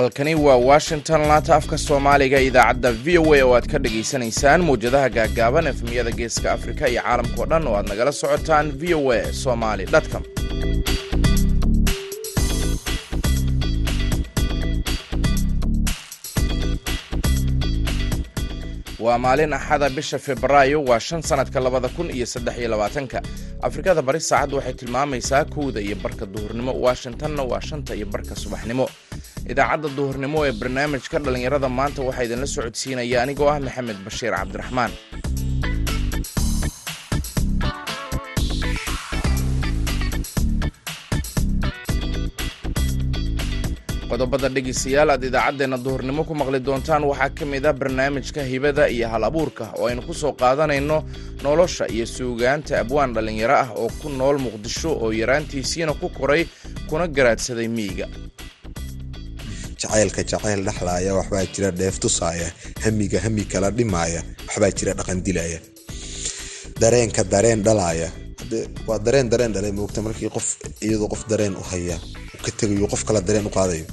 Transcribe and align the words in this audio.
halkani 0.00 0.34
waa 0.34 0.56
washington. 0.56 1.20
Laanta 1.28 1.54
afka 1.56 1.78
soomaaliga 1.78 2.40
idaacadda 2.48 2.92
v 3.04 3.18
o 3.18 3.34
a 3.34 3.42
oo 3.44 3.52
aad 3.56 3.66
ka 3.72 3.78
dhagaysanaysaan 3.84 4.60
mawjadaha 4.68 5.08
gaaggaaban 5.16 5.66
efmiyada 5.72 6.10
geeska 6.20 6.48
afrika 6.56 6.84
iyo 6.92 7.02
caalamkao 7.04 7.46
dhan 7.50 7.66
oo 7.68 7.76
aad 7.78 7.88
nagala 7.92 8.12
socotaan 8.20 8.66
v 8.80 8.94
o 9.00 9.12
a 9.12 9.20
somaly 9.42 9.84
com. 10.12 10.22
Waa 19.00 19.18
maalin 19.18 19.52
axada 19.52 19.88
bisha 19.90 20.18
febraayo 20.18 20.78
waa 20.84 21.00
shan 21.00 21.22
sannadka 21.22 21.60
labada 21.60 21.88
kun 21.88 22.10
iyo 22.16 22.26
saddex 22.26 22.56
iyo 22.58 22.68
labaatanka. 22.68 23.18
Afrikada 23.62 24.02
bari 24.02 24.20
saacaddu 24.20 24.56
waxay 24.56 24.72
tilmaamaysaa 24.80 25.44
kowda 25.44 25.80
iyo 25.80 25.96
barka 25.96 26.26
duhurnimo 26.26 26.72
washingtonna 26.84 27.42
waa 27.50 27.60
shanta 27.60 27.94
iyo 27.94 28.06
barka 28.06 28.34
subaxnimo 28.42 28.86
idaacadda 29.52 29.88
duhurnimo 29.98 30.38
ee 30.46 30.52
barnaamijka 30.60 31.16
dhallinyarada 31.24 31.68
maanta 31.78 32.00
waxaa 32.08 32.26
idinla 32.28 32.46
socodsiinaya 32.56 33.16
anigoo 33.24 33.48
ah 33.54 33.58
maxamed 33.66 33.98
bashiir 34.06 34.32
cabdiraxmaan. 34.38 34.92
Qodobada 44.10 44.48
dhegeystayaal 44.54 45.10
aad 45.14 45.24
idaacaddeenna 45.28 45.78
duhurnimo 45.84 46.24
ku 46.28 46.34
maqli 46.34 46.58
doontaan 46.66 47.04
waxaa 47.10 47.30
ka 47.38 47.44
mid 47.46 47.64
ah 47.66 47.72
barnaamijka 47.80 48.42
hibada 48.42 48.88
iyo 48.90 49.06
hal 49.12 49.22
abuurka 49.28 49.64
oo 49.78 49.86
aynu 49.86 50.02
ku 50.02 50.14
soo 50.14 50.32
qaadanayno 50.40 50.98
nolosha 51.44 51.86
iyo 51.94 52.06
suugaanta 52.06 52.80
abwaan 52.82 53.14
dhallinyaro 53.14 53.54
ah 53.64 53.70
oo 53.78 53.88
ku 54.02 54.08
nool 54.10 54.38
muqdisho 54.46 54.90
oo 55.02 55.12
yaraantiisiina 55.20 55.94
ku 55.94 56.08
koray 56.18 56.42
kuna 56.90 57.06
garaadsaday 57.06 57.68
miyiga 57.76 58.06
jacaylka 59.80 60.22
jacayl 60.30 60.60
dhexlaaya 60.68 61.10
waxbaa 61.18 61.44
jira 61.54 61.70
dheef 61.80 61.96
tusaaya 62.04 62.48
hamiga 62.84 63.18
hami 63.24 63.44
kala 63.52 63.68
dhimaaya 63.78 64.20
waxbaa 64.48 64.70
jira 64.78 64.92
dhaqan 64.98 65.20
dilaya. 65.26 65.58
Dareenka 66.80 67.22
dareen 67.32 67.62
dhalaaya. 67.66 68.08
Waa 68.88 68.98
dareen 69.06 69.28
dareen 69.32 69.52
dhalay 69.54 69.72
moogta 69.78 70.00
markii 70.06 70.30
qof 70.36 70.46
iyadoo 70.86 71.08
qof 71.12 71.22
dareen 71.30 71.54
u 71.56 71.62
haya 71.70 71.96
ka 72.44 72.50
tegayo 72.58 72.86
qof 72.92 73.02
kala 73.08 73.20
dareen 73.28 73.46
u 73.46 73.50
qaadayo. 73.56 73.84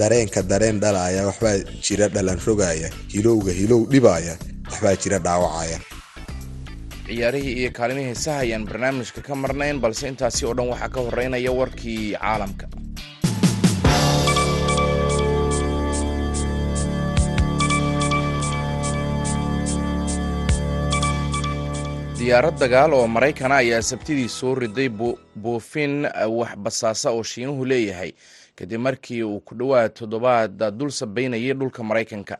Dareenka 0.00 0.40
dareen 0.50 0.80
dhalaaya 0.80 1.26
waxbaa 1.28 1.56
jira 1.86 2.08
dhalan 2.14 2.38
rogaaya 2.46 2.88
hilowga 3.14 3.52
hilow 3.60 3.80
dhibaaya 3.92 4.34
waxbaa 4.70 4.96
jira 5.02 5.18
dhaawacaya 5.26 5.78
ciyaarihii 7.06 7.54
iyo 7.60 7.70
kaalimihii 7.76 8.08
heesaha 8.10 8.38
ayaan 8.44 8.64
barnaamijka 8.68 9.20
ka 9.26 9.34
marnayn 9.42 9.78
balse 9.84 10.08
intaasi 10.08 10.46
oo 10.48 10.54
dhan 10.56 10.68
waxaa 10.72 10.88
ka 10.94 11.00
horeynaya 11.06 11.52
warkii 11.52 12.16
caalamka 12.16 12.66
diyaarad 22.22 22.58
dagaal 22.60 22.92
oo 22.94 23.06
maraykana 23.08 23.56
ayaa 23.62 23.82
sabtidii 23.82 24.28
soo 24.28 24.54
riday 24.54 24.88
buufin 25.42 26.06
wax 26.38 26.56
basaasa 26.56 27.10
oo 27.10 27.22
shiinuhu 27.22 27.64
leeyahay. 27.64 28.12
Kadib 28.56 28.80
markii 28.80 29.22
uu 29.22 29.40
ku 29.40 29.54
dhowaad 29.54 29.92
toddobaad 29.94 30.62
dul 30.78 30.90
sabaynayay 30.90 31.54
dhulka 31.54 31.82
maraykanka. 31.82 32.38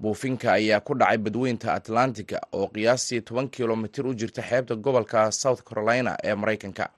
Buufinka 0.00 0.52
ayaa 0.52 0.80
ku 0.80 0.94
dhacay 0.94 1.18
badweynta 1.18 1.74
atlantiga 1.74 2.40
oo 2.52 2.66
qiyaastii 2.68 3.20
toban 3.20 3.48
kilomitir 3.48 4.06
u 4.06 4.14
jirta 4.14 4.42
xeebta 4.42 4.74
gobolka 4.76 5.30
south 5.32 5.62
carolina 5.62 6.16
ee 6.24 6.34
maraykanka 6.34 6.88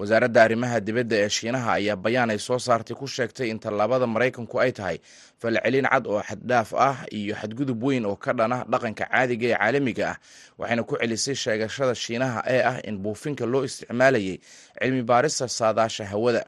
wasaaradda 0.00 0.40
arrimaha 0.46 0.78
dibadda 0.86 1.16
ee 1.24 1.28
shiinaha 1.36 1.70
ayaa 1.78 1.96
bayaan 2.04 2.30
ay 2.34 2.38
soo 2.46 2.58
saartay 2.66 2.96
ku 3.00 3.06
sheegtay 3.16 3.48
in 3.52 3.58
tallaabada 3.64 4.06
maraykanku 4.14 4.56
ay 4.64 4.72
tahay 4.78 4.98
falcelin 5.42 5.84
cad 5.92 6.04
oo 6.12 6.22
xaddhaaf 6.28 6.70
ah 6.88 6.96
iyo 7.18 7.34
xadgudub 7.40 7.80
weyn 7.84 8.04
oo 8.10 8.16
ka 8.24 8.32
dhana 8.38 8.58
dhaqanka 8.72 9.04
caadiga 9.12 9.46
ee 9.52 9.56
caalamiga 9.60 10.06
ah 10.12 10.16
waxayna 10.58 10.82
ku 10.88 10.94
celisay 11.00 11.34
sheegashada 11.44 11.94
shiinaha 12.04 12.40
ee 12.54 12.62
ah 12.70 12.76
in 12.88 12.96
buufinka 13.04 13.44
loo 13.52 13.62
isticmaalayay 13.68 14.36
cilmi 14.80 15.02
baarista 15.10 15.48
saadaasha 15.58 16.04
hawada. 16.12 16.44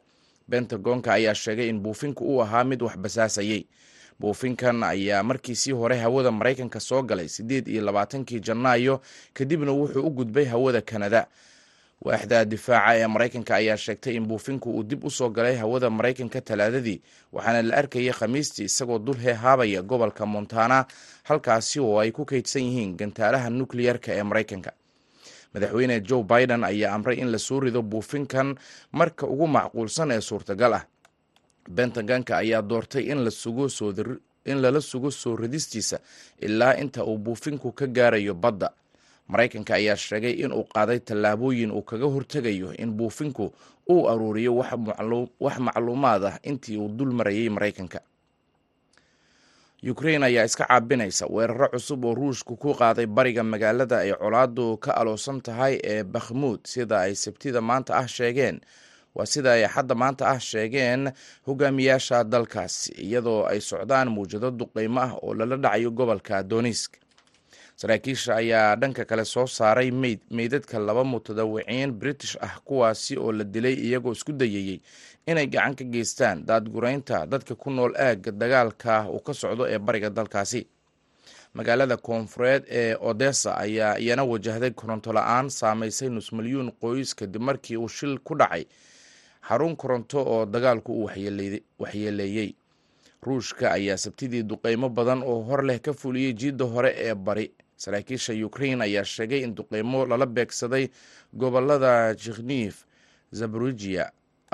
Bentagonka 0.49 1.09
ayaa 1.19 1.35
sheegay 1.43 1.69
in 1.73 1.79
buufinku 1.85 2.23
uu 2.25 2.41
ahaa 2.45 2.65
mid 2.71 2.81
wax 2.87 2.97
basaasayey 3.05 3.63
buufinkan 4.21 4.83
ayaa 4.83 5.23
markiisii 5.23 5.73
hore 5.81 5.97
hawada 6.05 6.31
maraykanka 6.39 6.81
soo 6.81 7.03
galay 7.03 7.29
siddeed 7.29 7.69
iyo 7.69 7.83
labaatankii 7.85 8.41
janaayo 8.41 9.01
kadibna 9.37 9.73
wuxuu 9.73 10.03
u 10.07 10.11
gudbay 10.11 10.45
hawada 10.45 10.81
kanada 10.81 11.27
waaxda 12.07 12.39
difaaca 12.53 12.93
ee 12.99 13.07
maraykanka 13.15 13.53
ayaa 13.61 13.77
sheegtay 13.85 14.15
in 14.19 14.27
buufinku 14.27 14.69
uu 14.77 14.83
dib 14.83 15.05
u 15.05 15.11
soo 15.11 15.29
galay 15.31 15.57
hawada 15.57 15.91
maraykanka 15.91 16.41
talaadadii 16.41 16.99
waxaana 17.33 17.63
la 17.69 17.75
arkayay 17.81 18.13
khamiistii 18.19 18.65
isagoo 18.71 18.99
dul 18.99 19.17
heehaabaya 19.25 19.83
gobolka 19.83 20.27
montana 20.27 20.79
halkaasi 21.29 21.81
oo 21.81 21.99
ay 22.03 22.11
ku 22.11 22.25
kaydsan 22.25 22.63
yihiin 22.67 22.97
gantaalaha 23.01 23.51
nukliyarka 23.51 24.11
ee 24.19 24.23
maraykanka. 24.23 24.73
Madaxweyne 25.55 26.01
joe 26.09 26.23
biden 26.25 26.65
ayaa 26.65 26.95
amray 26.97 27.17
in 27.23 27.31
la 27.33 27.39
soo 27.39 27.61
rido 27.61 27.83
buufinkan 27.83 28.49
marka 28.93 29.27
ugu 29.27 29.47
macquulsan 29.47 30.11
ee 30.11 30.21
suurtagal 30.21 30.73
ah. 30.75 30.85
Bentagonka 31.71 32.37
ayaa 32.43 32.63
doortay 32.63 33.05
in 33.13 33.19
lala 34.63 34.81
sugo 34.81 35.11
soo 35.11 35.37
ridistiisa 35.37 35.99
ilaa 36.41 36.75
inta 36.83 37.05
uu 37.05 37.19
buufinku 37.19 37.73
ka 37.73 37.87
gaarayo 37.87 38.35
badda 38.35 38.71
maraykanka 39.29 39.75
ayaa 39.75 39.97
sheegay 39.97 40.35
in 40.45 40.53
uu 40.53 40.65
qaaday 40.75 40.99
tallaabooyin 41.09 41.71
uu 41.71 41.83
kaga 41.83 42.07
hortegayo 42.15 42.73
in 42.83 42.91
buufinku 42.99 43.53
uu 43.93 44.09
aruuriyo 44.11 44.53
wax 45.41 45.59
macluumaad 45.67 46.25
ah 46.25 46.37
intii 46.43 46.77
uu 46.77 46.89
dul 46.89 47.13
marayay 47.13 47.49
maraykanka. 47.49 48.01
Ukrain 49.91 50.23
ayaa 50.23 50.45
iska 50.45 50.65
caabinaysa 50.71 51.27
weeraro 51.27 51.69
cusub 51.69 52.05
oo 52.05 52.15
ruushku 52.15 52.57
ku 52.57 52.71
qaaday 52.81 53.07
bariga 53.07 53.43
magaalada 53.43 53.99
ay 54.07 54.13
colaadu 54.15 54.77
ka 54.85 54.91
aloosan 55.01 55.41
tahay 55.47 55.75
ee 55.93 56.03
bakhmuud 56.15 56.61
sida 56.73 56.97
ay 57.07 57.15
sabtida 57.15 57.61
maanta 57.61 57.93
ah 57.99 58.07
sheegeen. 58.17 58.61
Waa 59.15 59.27
sida 59.27 59.51
ay 59.59 59.67
xadda 59.75 59.95
maanta 60.03 60.25
ah 60.31 60.39
sheegeen 60.51 61.11
hogaamiyaasha 61.47 62.25
dalkaasi 62.25 62.93
iyadoo 63.07 63.43
ay 63.51 63.61
socdaan 63.61 64.09
muwjado 64.15 64.49
duqeymo 64.51 65.01
ah 65.07 65.13
oo 65.23 65.35
lala 65.35 65.57
dhacayo 65.57 65.91
gobolka 65.91 66.43
donisk 66.47 67.02
saraakiisha 67.83 68.35
ayaa 68.37 68.77
dhanka 68.77 69.05
kale 69.05 69.25
soo 69.25 69.47
saaray 69.47 69.91
meyd 69.91 70.21
meydadka 70.31 70.79
laba 70.79 71.05
mutadawiciin 71.05 71.93
british 71.93 72.37
ah 72.41 72.61
kuwaasi 72.65 73.17
oo 73.19 73.33
la 73.33 73.45
dilay 73.45 73.75
iyagoo 73.75 74.13
isku 74.13 74.33
dayayey 74.33 74.79
inay 75.27 75.47
gacan 75.47 75.75
ka 75.75 75.85
geystaan 75.85 76.45
daadguraynta 76.47 77.27
dadka 77.27 77.55
ku 77.55 77.71
nool 77.71 77.97
aagga 77.97 78.31
dagaalka 78.31 79.09
uu 79.11 79.19
ka 79.21 79.35
socdo 79.35 79.67
ee 79.67 79.79
bariga 79.79 80.11
dalkaasi. 80.11 80.67
Magaalada 81.55 81.97
koonfureed 81.97 82.65
ee 82.71 82.95
odessa 83.01 83.57
ayaa 83.59 83.99
iyana 83.99 84.25
wajahday 84.25 84.71
koronto 84.71 85.13
la'aan 85.13 85.51
saameysay 85.51 86.09
nus 86.09 86.33
milyuun 86.33 86.71
qoys 86.81 87.15
kadib 87.15 87.43
markii 87.43 87.77
uu 87.77 87.89
shil 87.89 88.19
ku 88.19 88.35
dhacay. 88.39 88.65
Xarun 89.49 89.77
koronto 89.77 90.23
oo 90.23 90.47
dagaalku 90.47 90.93
uu 91.03 91.11
waxyeeleeyey 91.79 92.55
ruushka 93.23 93.73
ayaa 93.73 93.97
sabtidii 93.97 94.43
duqeymo 94.43 94.89
badan 94.89 95.23
oo 95.23 95.43
hor 95.43 95.65
leh 95.65 95.81
ka 95.81 95.93
fuliyey 95.93 96.33
jiidda 96.33 96.65
hore 96.65 96.95
ee 96.99 97.15
bari 97.15 97.51
saraakiisha 97.83 98.33
ukrain 98.47 98.81
ayaa 98.87 99.05
sheegay 99.15 99.41
in 99.47 99.55
duqeymo 99.59 100.07
lala 100.11 100.27
beegsaday 100.27 100.85
gobollada 101.35 101.93
jikhnif 102.15 102.85
zabrujiya 103.33 104.11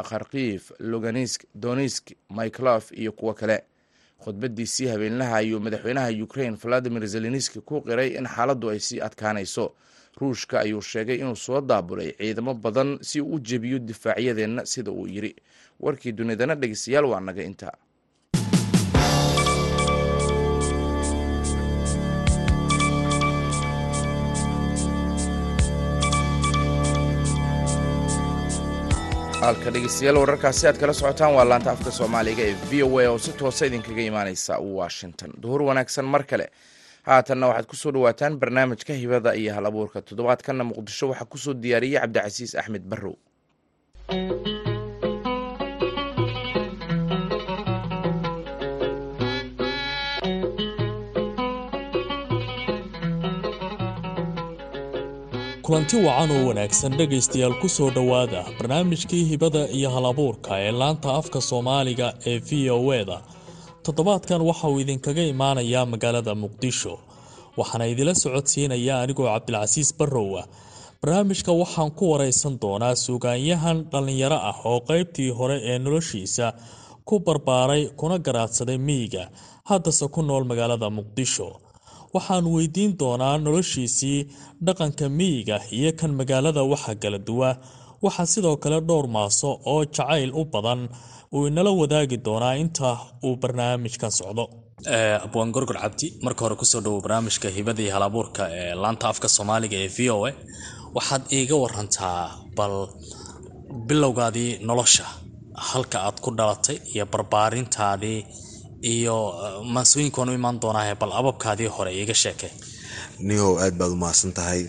kharkiif 0.09 0.73
loganisk 0.79 1.45
donisk 1.55 2.05
myclof 2.31 2.93
iyo 2.93 3.13
kuwo 3.13 3.35
kale. 3.35 3.59
Khudbadiisii 4.25 4.87
habeenlaha 4.89 5.37
ayuu 5.37 5.61
madaxweynaha 5.61 6.11
ukrain 6.25 6.57
valadimir 6.57 7.07
zelenski 7.07 7.61
ku 7.61 7.83
qiray 7.83 8.17
in 8.19 8.27
xaaladdu 8.27 8.71
ay 8.71 8.79
sii 8.81 9.01
adkaanayso. 9.01 9.75
Ruushka 10.21 10.61
ayuu 10.61 10.83
sheegay 10.83 11.17
inuu 11.23 11.37
soo 11.37 11.61
daabulay 11.61 12.13
ciidamo 12.19 12.55
badan 12.55 12.99
si 13.03 13.21
uu 13.21 13.35
u 13.35 13.41
jebiyo 13.41 13.79
difaacyadeenna 13.79 14.67
sida 14.67 14.91
uu 14.91 15.07
yiri. 15.07 15.37
Warkii 15.81 16.13
dunidana 16.13 16.55
dhegeystayaal 16.55 17.05
waa 17.05 17.21
naga 17.21 17.43
intaa 17.43 17.73
halka 29.43 29.71
dhegeystayaal 29.75 30.19
wararkaasi 30.23 30.67
aad 30.69 30.79
kala 30.81 30.93
socotaan 31.01 31.35
waa 31.37 31.45
laanta 31.51 31.71
afka 31.75 31.91
soomaaliga 31.99 32.43
ee 32.51 32.57
v 32.71 32.83
o 32.87 32.99
a 33.03 33.07
oo 33.13 33.19
si 33.25 33.33
toosa 33.41 33.67
idinkaga 33.69 34.03
imaaneysa 34.11 34.55
washington. 34.79 35.31
Duhur 35.43 35.63
wanaagsan 35.69 36.05
mar 36.15 36.23
kale. 36.31 36.47
Haatanna 37.09 37.47
waxaad 37.51 37.67
ku 37.71 37.77
soo 37.77 37.93
dhawaataan 37.93 38.39
barnaamijka 38.41 38.93
hibada 39.03 39.35
iyo 39.41 39.55
hal 39.55 39.67
abuurka. 39.67 40.03
Toddobaadkanna 40.03 40.65
muqdisho 40.71 41.09
waxaa 41.09 41.25
ku 41.33 41.39
soo 41.39 41.55
diyaariyey 41.55 42.01
cabdicasiis 42.01 42.55
axmed 42.61 42.83
barrow 42.91 43.15
kulanti 55.69 55.97
wacan 56.07 56.31
oo 56.37 56.43
wanaagsan 56.49 56.93
dhegaystayaal 56.99 57.55
ku 57.61 57.69
soo 57.69 57.91
dhowaada. 57.91 58.41
Barnaamijkii 58.59 59.25
hibada 59.31 59.63
iyo 59.79 59.91
halabuurka 59.91 60.53
ee 60.61 60.73
laanta 60.73 61.09
afka 61.21 61.41
soomaaliga 61.41 62.09
ee 62.31 62.39
v 62.49 62.71
o 62.71 62.93
eda 63.01 63.19
toddobaadkan 63.85 64.41
waxa 64.49 64.69
uu 64.69 64.81
idinkaga 64.81 65.23
imaanayaa 65.33 65.87
magaalada 65.93 66.35
muqdisho. 66.43 66.95
Waxaana 67.59 67.85
idila 67.93 68.15
socodsiinaya 68.23 68.95
anigoo 69.03 69.27
cabdilcasiis 69.33 69.91
barrow 69.99 70.31
ah 70.41 70.47
barnaamijka 71.03 71.53
waxaan 71.63 71.91
ku 71.99 72.05
waraysan 72.13 72.55
doonaa 72.63 72.95
suugaanyahan 73.05 73.79
dhallinyaro 73.93 74.37
ah 74.51 74.57
oo 74.71 74.81
qaybtii 74.89 75.31
hore 75.39 75.57
ee 75.71 75.79
noloshiisa 75.85 76.47
ku 77.09 77.15
barbaaray 77.27 77.83
kuna 78.01 78.17
garaadsaday 78.27 78.79
miyiga 78.89 79.25
haddase 79.71 80.09
ku 80.15 80.21
nool 80.29 80.45
magaalada 80.51 80.89
muqdisho 80.99 81.49
waxaan 82.15 82.47
weydiin 82.55 82.93
doonaa 83.01 83.37
noloshiisii 83.45 84.19
dhaqanka 84.67 85.07
miyiga 85.19 85.57
iyo 85.79 85.91
kan 86.01 86.13
magaalada 86.21 86.63
waxa 86.73 86.93
kala 87.03 87.19
duwa 87.29 87.51
waxaa 88.05 88.27
sidoo 88.33 88.57
kale 88.63 88.79
dhowr 88.89 89.07
maaso 89.17 89.49
oo 89.73 89.83
jacayl 89.95 90.31
u 90.41 90.43
badan 90.53 90.81
uu 91.37 91.47
inala 91.51 91.71
wadaagi 91.81 92.17
doonaa 92.27 92.55
inta 92.63 92.89
uu 93.27 93.35
barnaamijkan 93.43 94.13
socdo. 94.19 94.45
Abwaan 95.25 95.51
gorgor 95.55 95.79
cabdi. 95.83 96.07
Marka 96.25 96.41
hore 96.45 96.57
ku 96.61 96.65
soo 96.73 96.81
dhawow 96.85 97.01
barnaamijka 97.05 97.49
hibada 97.57 97.83
iyo 97.85 97.93
halabuurka 97.97 98.43
ee 98.59 98.75
laanta 98.83 99.05
afka 99.13 99.29
soomaaliga 99.37 99.77
ee 99.85 99.91
v 99.97 99.99
o 100.15 100.19
a. 100.29 100.33
Waxaad 100.97 101.23
iiga 101.37 101.57
warantaa 101.65 102.21
bal 102.57 102.75
bilowgaadii 103.89 104.51
nolosha 104.69 105.07
halka 105.71 105.99
aad 106.07 106.17
ku 106.25 106.31
dhalatay 106.39 106.77
iyo 106.95 107.05
barbaarintaadii 107.13 108.19
iyo 108.83 109.17
maansooyinkaan 109.75 110.29
u 110.31 110.35
imaan 110.39 110.61
doonaahe 110.63 110.95
bal 111.01 111.13
ababkaadii 111.21 111.67
hore 111.77 111.91
iiga 111.95 112.15
sheekay. 112.15 112.51
Nihow 113.19 113.59
aad 113.63 113.75
baad 113.79 113.93
u 113.93 113.97
mahadsan 114.03 114.33
tahay 114.33 114.63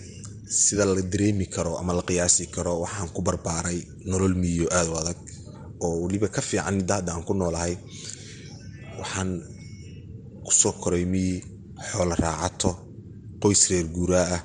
sida 0.62 0.84
la 0.84 1.02
dareemi 1.12 1.46
karo 1.46 1.78
ama 1.78 1.92
la 1.98 2.02
qiyaasi 2.08 2.46
karo 2.54 2.80
waxaan 2.82 3.08
ku 3.14 3.22
barbaaray 3.22 3.78
nolol 4.10 4.34
miyo 4.42 4.66
aad 4.78 4.88
u 4.92 4.94
adag 5.00 5.18
oo 5.84 5.94
weliba 6.02 6.28
ka 6.28 6.40
fiican 6.42 6.74
midda 6.78 6.94
hadda 6.98 7.10
aan 7.14 7.24
ku 7.28 7.34
noolahay. 7.34 7.74
Waxaan 9.00 9.30
ku 10.44 10.52
soo 10.60 10.72
koray 10.82 11.04
miyi 11.12 11.34
xoolo 11.90 12.14
raacato 12.22 12.70
qoys 13.42 13.62
reer 13.70 13.86
guuraa 13.94 14.26
ah 14.36 14.42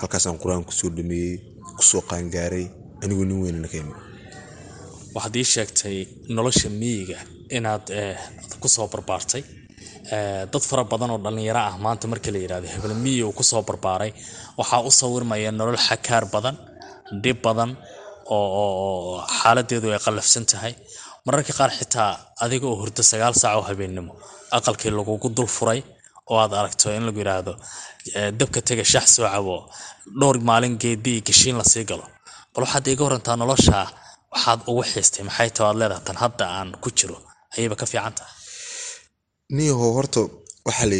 halkaasaan 0.00 0.38
qur'aan 0.42 0.64
ku 0.68 0.72
soo 0.72 0.90
dhameeyey 0.96 1.34
ku 1.76 1.82
soo 1.90 2.02
qaangaaray 2.10 2.66
anigoo 3.02 3.24
nin 3.28 3.40
weynana 3.42 3.68
ka 3.72 3.76
imi 3.82 3.94
waxaad 5.14 5.34
ii 5.40 5.44
sheegtay 5.54 5.96
nolosha 6.34 6.68
miyiga 6.80 7.18
inaad 7.56 7.84
ku 8.62 8.68
soo 8.68 8.86
barbaartay. 8.92 9.42
Dad 10.52 10.62
fara 10.68 10.84
badan 10.92 11.10
oo 11.14 11.18
dhallinyaro 11.24 11.60
ah 11.70 11.76
maanta 11.84 12.06
marka 12.12 12.30
la 12.34 12.38
yidhahdo 12.44 12.68
hebel 12.74 12.94
miyi 13.04 13.22
uu 13.28 13.32
ku 13.38 13.42
soo 13.50 13.62
barbaaray 13.68 14.12
waxaa 14.58 14.80
u 14.88 14.90
sawirmaya 15.00 15.50
nolol 15.58 15.76
xakaar 15.88 16.24
badan 16.34 16.56
dhib 17.22 17.38
badan 17.46 17.70
oo 18.36 19.20
xaaladeedu 19.38 19.86
ay 19.94 20.00
qallafsan 20.06 20.44
tahay. 20.50 20.74
Mararka 21.26 21.52
qaar 21.58 21.70
xitaa 21.78 22.10
adiga 22.44 22.66
oo 22.70 22.76
hurdo 22.80 23.02
sagaal 23.10 23.34
saac 23.42 23.56
oo 23.58 23.64
habeennimo 23.68 24.12
aqalkii 24.56 24.90
lagugu 24.98 25.28
dul 25.36 25.50
furay 25.56 25.80
oo 26.30 26.38
aad 26.42 26.52
aragto 26.60 26.86
in 26.96 27.04
lagu 27.08 27.18
yidhaahdo 27.22 27.52
dabka 28.38 28.60
tega 28.68 28.84
shax 28.92 29.06
soo 29.16 29.26
cabo 29.34 29.56
dhowr 30.20 30.36
maalin 30.48 30.74
geedi 30.82 31.10
iyo 31.14 31.22
gashiin 31.28 31.56
la 31.60 31.64
sii 31.72 31.84
galo. 31.90 32.06
Bal 32.52 32.62
waxaad 32.64 32.86
iiga 32.90 33.02
warantaa 33.06 33.36
nolosha 33.42 33.78
waxaad 34.34 34.60
ugu 34.70 34.82
xiistay 34.90 35.22
maxay 35.28 35.50
taho 35.56 35.66
aad 35.70 35.76
leedahay 35.80 36.02
tan 36.08 36.16
hadda 36.22 36.44
aan 36.58 36.70
ku 36.82 36.88
jiro 36.98 37.18
ayayba 37.54 37.76
ka 37.80 37.86
fiican 37.90 38.14
tahay 38.18 38.34
niyaho 39.56 39.86
horta 39.96 40.20
waxaa 40.66 40.88
la 40.92 40.96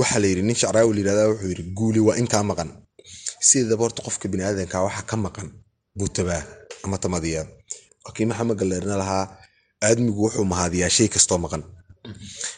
waxaa 0.00 0.20
la 0.22 0.28
nin 0.48 0.54
shacraawi 0.60 1.02
la 1.08 1.28
wuxuu 1.30 1.48
yidhi 1.52 1.64
guuli 1.78 2.00
waa 2.06 2.16
in 2.20 2.28
kaa 2.32 2.42
maqan. 2.50 2.70
Sideedaba 3.48 3.82
horta 3.84 4.00
qofka 4.06 4.26
biniaadanka 4.32 4.76
waxa 4.86 5.02
ka 5.10 5.16
maqan 5.26 5.48
buutabaa 5.98 6.42
ama 6.84 6.96
tamadiya 7.02 7.42
laakiin 8.04 8.28
maxamed 8.30 8.56
galleerna 8.60 8.94
lahaa 9.02 9.24
aadmigu 9.86 10.20
wuxuu 10.26 10.44
mahadiyaa 10.52 10.90
shay 10.96 11.08
kastoo 11.14 11.38
maqan. 11.44 11.62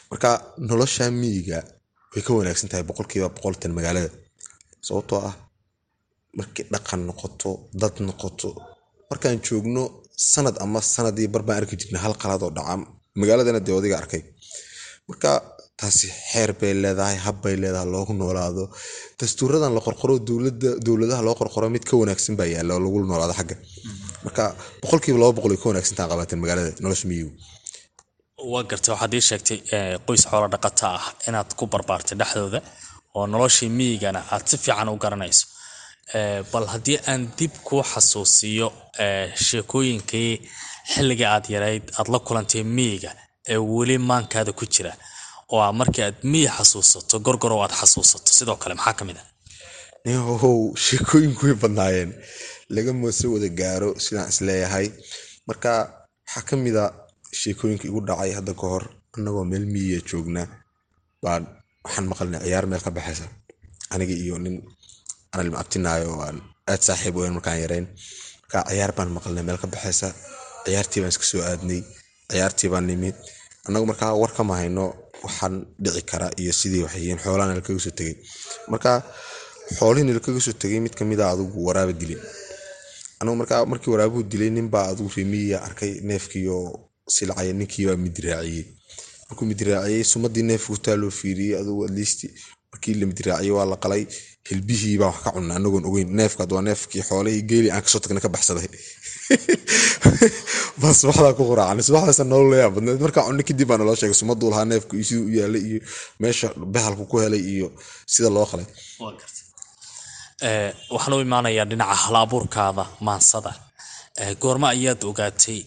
Marka 0.09 0.29
nolosha 0.69 1.03
miyiga 1.21 1.57
way 2.13 2.21
ka 2.25 2.31
wanaagsan 2.37 2.69
tahay 2.71 2.85
boqolkiiba 2.89 3.29
boqoltan 3.35 3.71
magaalada. 3.77 4.09
Sababtoo 4.87 5.19
ah 5.29 5.35
markii 6.37 6.65
dhaqan 6.73 7.01
noqoto 7.09 7.49
dad 7.81 7.95
noqoto 8.07 8.49
markaan 9.09 9.37
joogno 9.45 9.83
sanad 10.33 10.55
ama 10.63 10.79
sanadii 10.95 11.27
bar 11.33 11.43
baan 11.47 11.57
arki 11.61 11.75
jirna 11.81 11.99
hal 12.05 12.13
qalad 12.21 12.41
oo 12.45 12.51
dhaca 12.57 12.73
magaaladana 13.21 13.59
dee 13.65 13.75
odiga 13.79 13.95
arkay. 14.01 14.21
Marka 15.09 15.31
taasi 15.79 16.07
xeer 16.29 16.51
bay 16.59 16.73
leedahay 16.83 17.17
hab 17.25 17.37
bay 17.43 17.55
leedahay 17.63 17.87
loogu 17.95 18.13
noolaado. 18.21 18.63
Dastuuradan 19.19 19.71
la 19.77 19.81
qorqoro 19.87 20.13
dowladaha 20.85 21.21
loo 21.27 21.35
qorqoro 21.41 21.67
mid 21.75 21.83
ka 21.89 21.93
wanaagsan 22.01 22.35
baa 22.39 22.47
yaalla 22.53 22.71
oo 22.75 22.81
lagu 22.85 22.97
noolaado 23.11 23.33
xagga. 23.39 23.55
Marka 24.25 24.43
boqolkiiba 24.83 25.17
laba 25.21 25.33
boqol 25.37 25.51
ay 25.55 25.59
ka 25.61 25.67
wanaagsantaa 25.71 26.07
qabateen 26.11 26.39
magaalada 26.43 26.69
nolosha 26.83 27.05
miyigu 27.11 27.31
waa 28.53 28.63
gartay 28.71 28.91
waxaad 28.93 29.13
ii 29.17 29.23
sheegtay 29.29 29.57
qoys 30.07 30.23
xoolo 30.31 30.47
dhaqata 30.53 30.85
ah 30.97 31.05
inaad 31.27 31.49
ku 31.59 31.63
barbaartay 31.73 32.15
dhexdooda 32.21 32.59
oo 33.17 33.25
noloshii 33.33 33.69
miyigana 33.79 34.19
aad 34.33 34.43
si 34.49 34.55
fiican 34.63 34.89
u 34.93 34.97
garanayso 35.03 35.45
bal 36.51 36.65
haddii 36.73 36.97
aan 37.11 37.21
dib 37.37 37.51
kuu 37.67 37.81
xasuusiyo 37.91 38.67
sheekooyinkii 39.47 40.31
xilliga 40.93 41.25
aad 41.35 41.45
yarayd 41.55 41.85
aad 41.99 42.07
la 42.13 42.19
kulantay 42.27 42.63
miyiga 42.77 43.11
ee 43.53 43.57
weli 43.75 43.95
maankaada 44.09 44.51
ku 44.59 44.65
jira 44.73 44.91
oo 45.53 45.61
a 45.67 45.71
markii 45.79 46.03
aad 46.07 46.17
miyi 46.31 46.47
xasuusato 46.57 47.15
gorgorow 47.25 47.59
aad 47.63 47.73
xasuusato. 47.79 48.29
Sidoo 48.37 48.55
kale 48.61 48.73
maxaa 48.79 48.93
ka 48.99 49.03
mid 49.07 49.17
a 49.21 49.23
nihow 50.05 50.59
sheekooyinku 50.85 51.41
way 51.47 51.55
badnaayeen 51.63 52.11
laga 52.75 52.91
moose 53.01 53.25
wada 53.33 53.49
gaaro 53.59 53.89
sidaan 54.03 54.29
is 54.31 54.39
leeyahay 54.47 54.87
marka 55.47 55.71
waxaa 56.25 56.43
ka 56.49 56.55
mid 56.65 56.75
a 56.83 56.85
sheekooyinka 57.41 57.85
igu 57.89 57.99
dhacay 58.07 58.31
hadda 58.37 58.53
ka 58.59 58.65
hor 58.73 58.83
annagoo 59.15 59.45
meel 59.51 59.65
miyiya 59.73 59.99
joogna 60.09 60.41
baan 61.23 61.43
waxaan 61.85 62.05
maqalnay 62.11 62.41
ciyaar 62.45 62.65
meel 62.71 62.81
ka 62.85 62.91
baxaysa 62.97 63.25
aniga 63.93 64.15
iyo 64.23 64.35
nin 64.45 64.55
ilma 65.41 65.57
abtinaayo 65.63 66.07
oo 66.13 66.21
aan 66.27 66.37
aad 66.71 66.81
saaxiib 66.87 67.15
weyn 67.19 67.33
markaan 67.37 67.59
yarayn 67.63 67.87
marka 68.41 68.59
ciyaar 68.69 68.91
baan 68.97 69.09
maqalnay 69.17 69.43
meel 69.47 69.57
ka 69.63 69.67
baxaysa. 69.73 70.07
Ciyaartii 70.65 70.99
baan 71.01 71.11
iska 71.13 71.25
soo 71.31 71.41
aadnay. 71.49 71.81
Ciyaartii 72.31 72.69
baan 72.73 72.85
nimid. 72.87 73.15
Annagu 73.67 73.85
markaa 73.91 74.11
war 74.21 74.31
kama 74.37 74.53
hayno 74.61 74.85
waxaan 75.25 75.55
dhici 75.83 76.01
kara 76.11 76.27
iyo 76.41 76.53
sidii 76.59 76.83
waxyihiin 76.85 77.19
xoolaha 77.23 77.47
nalkaga 77.51 77.79
soo 77.85 77.93
tegay. 77.99 78.15
Marka 78.71 78.91
xoolihii 79.77 80.07
nalkaga 80.09 80.39
soo 80.45 80.53
tegay 80.61 80.79
mid 80.85 80.93
ka 80.97 81.03
mid 81.09 81.19
a 81.23 81.25
adugu 81.33 81.59
waraaba 81.67 81.93
dilay. 82.01 82.19
Anagu 83.19 83.35
markaa 83.41 83.65
markii 83.71 83.91
waraabuhu 83.95 84.23
dilay 84.31 84.49
ninbaa 84.57 84.85
adugu 84.91 85.09
remiya 85.17 85.57
arkay 85.67 85.91
neefkiioo 86.07 86.65
silcaya 87.15 87.53
ninkiibaa 87.59 87.97
midraaciyey 88.05 88.65
markuu 89.29 89.45
midraaciyey 89.51 90.03
sumadii 90.11 90.43
neefka 90.49 90.91
loo 91.01 91.11
fiiriyey 91.19 91.55
adugu 91.61 91.81
atleast 91.87 92.21
markii 92.73 92.95
la 92.99 93.05
midraaciyey 93.11 93.55
waa 93.57 93.71
la 93.71 93.77
qalay. 93.83 94.03
Hilbihiibaa 94.49 95.11
wax 95.11 95.19
ka 95.23 95.29
cunna 95.35 95.55
anagoon 95.55 95.85
ogeyn. 95.89 96.09
Neefkaad 96.19 96.51
waa 96.51 96.63
neefkii 96.69 97.03
xoolihii 97.09 97.47
geeli 97.49 97.69
aan 97.71 97.83
ka 97.85 97.89
soo 97.89 98.01
tagna 98.03 98.25
ka 98.25 98.35
baxsaday. 98.35 98.67
Baa 100.81 100.93
subaxdaa 100.93 101.33
ku 101.37 101.43
quraacan 101.49 101.83
subaxdaasa 101.87 102.23
nolol 102.27 102.49
layaa 102.51 102.71
badneed 102.75 103.01
markaa 103.05 103.27
cunno 103.27 103.43
kadib 103.49 103.67
baa 103.69 103.77
naloo 103.79 103.95
sheegay 103.99 104.17
sumaduu 104.19 104.49
lahaa 104.51 104.65
neefka 104.71 104.93
iyo 104.97 105.05
siduu 105.09 105.25
u 105.29 105.31
yaalay 105.37 105.63
iyo 105.69 105.79
meesha 106.19 106.47
bahalku 106.73 107.03
ku 107.11 107.15
helay 107.23 107.43
iyo 107.53 107.67
sida 108.13 108.29
loo 108.35 108.45
qalay. 108.51 108.67
Waxaan 110.95 111.15
u 111.17 111.19
imaanayaa 111.27 111.69
dhinaca 111.71 111.95
hal 112.03 112.15
abuurkaada 112.23 112.83
maansada 113.07 113.51
goorma 114.41 114.67
ayaad 114.75 115.01
ogaatay 115.11 115.59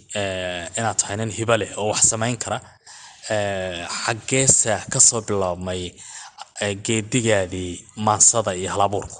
inaad 0.79 0.99
tahay 1.01 1.17
nin 1.21 1.33
hiba 1.39 1.55
leh 1.61 1.71
oo 1.81 1.89
wax 1.93 2.03
samayn 2.13 2.37
kara. 2.45 2.59
Xaggeesa 4.03 4.75
ka 4.93 4.99
soo 5.09 5.21
biloabmay 5.29 5.83
geedigaadii 6.87 7.73
maansada 8.07 8.51
iyo 8.61 8.69
hal 8.73 8.81
abuurku 8.89 9.19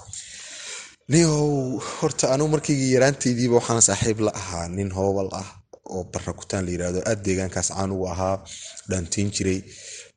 nihow 1.11 1.79
horta 1.99 2.25
anugu 2.33 2.49
markaygii 2.55 2.91
yaraantaydiiba 2.95 3.55
waxaan 3.59 3.81
saaxiib 3.89 4.19
la 4.27 4.31
ahaa 4.41 4.65
nin 4.77 4.89
hoobal 4.97 5.29
ah 5.41 5.47
oo 5.95 6.03
barra 6.13 6.33
kutaan 6.39 6.65
la 6.65 6.71
yiraahdo 6.75 6.99
aad 7.09 7.19
deegaankaas 7.25 7.69
caan 7.75 7.91
ugu 7.95 8.05
ahaa 8.13 8.35
dhaantiin 8.89 9.29
jiray. 9.35 9.59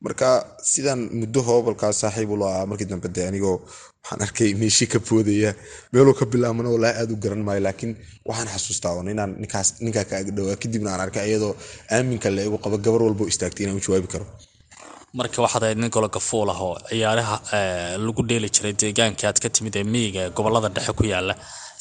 Marka 0.05 0.27
sidaan 0.71 1.01
muddo 1.19 1.39
hoobalkaas 1.47 1.97
saaxiib 2.03 2.29
ula 2.35 2.45
ahaa 2.53 2.65
markii 2.69 2.89
dambe 2.91 3.07
de 3.15 3.21
anigoo 3.29 3.57
waxaan 4.01 4.21
arkay 4.25 4.51
meeshii 4.61 4.87
ka 4.93 4.99
boodaya 5.07 5.51
meeluu 5.93 6.13
ka 6.19 6.25
bilaabmana 6.31 6.69
walaa 6.75 6.93
aad 7.01 7.09
u 7.13 7.21
garan 7.23 7.43
maayo 7.47 7.61
laakiin 7.67 7.93
waxaan 8.29 8.49
xasuustaa 8.53 8.93
un 8.99 9.07
inaan 9.13 9.31
ninkaas 9.41 9.67
ninkaa 9.85 10.05
kaaga 10.11 10.31
dhowaa 10.37 10.57
kadibna 10.63 10.89
aan 10.93 11.01
arkay 11.05 11.25
iyadoo 11.29 11.53
aaminka 11.95 12.27
la 12.35 12.41
igu 12.47 12.57
qabo 12.63 12.77
gabar 12.85 13.01
walbo 13.07 13.23
istaagtay 13.31 13.63
inaan 13.65 13.79
u 13.79 13.85
jawaabi 13.87 14.07
karo 14.13 14.25
marka 15.19 15.37
waxaad 15.45 15.63
ahayd 15.65 15.79
nin 15.81 15.89
gologa 15.95 16.19
fuul 16.29 16.49
ah 16.53 16.59
oo 16.67 16.75
ciyaaraha 16.89 17.35
lagu 18.05 18.21
dheeli 18.29 18.49
jiray 18.55 18.73
deegaankii 18.81 19.27
aad 19.29 19.39
ka 19.43 19.49
timid 19.55 19.75
ee 19.79 19.85
miyiga 19.93 20.19
ee 20.25 20.31
gobollada 20.37 20.69
dhexe 20.75 20.93
ku 20.99 21.03
yaalla 21.13 21.33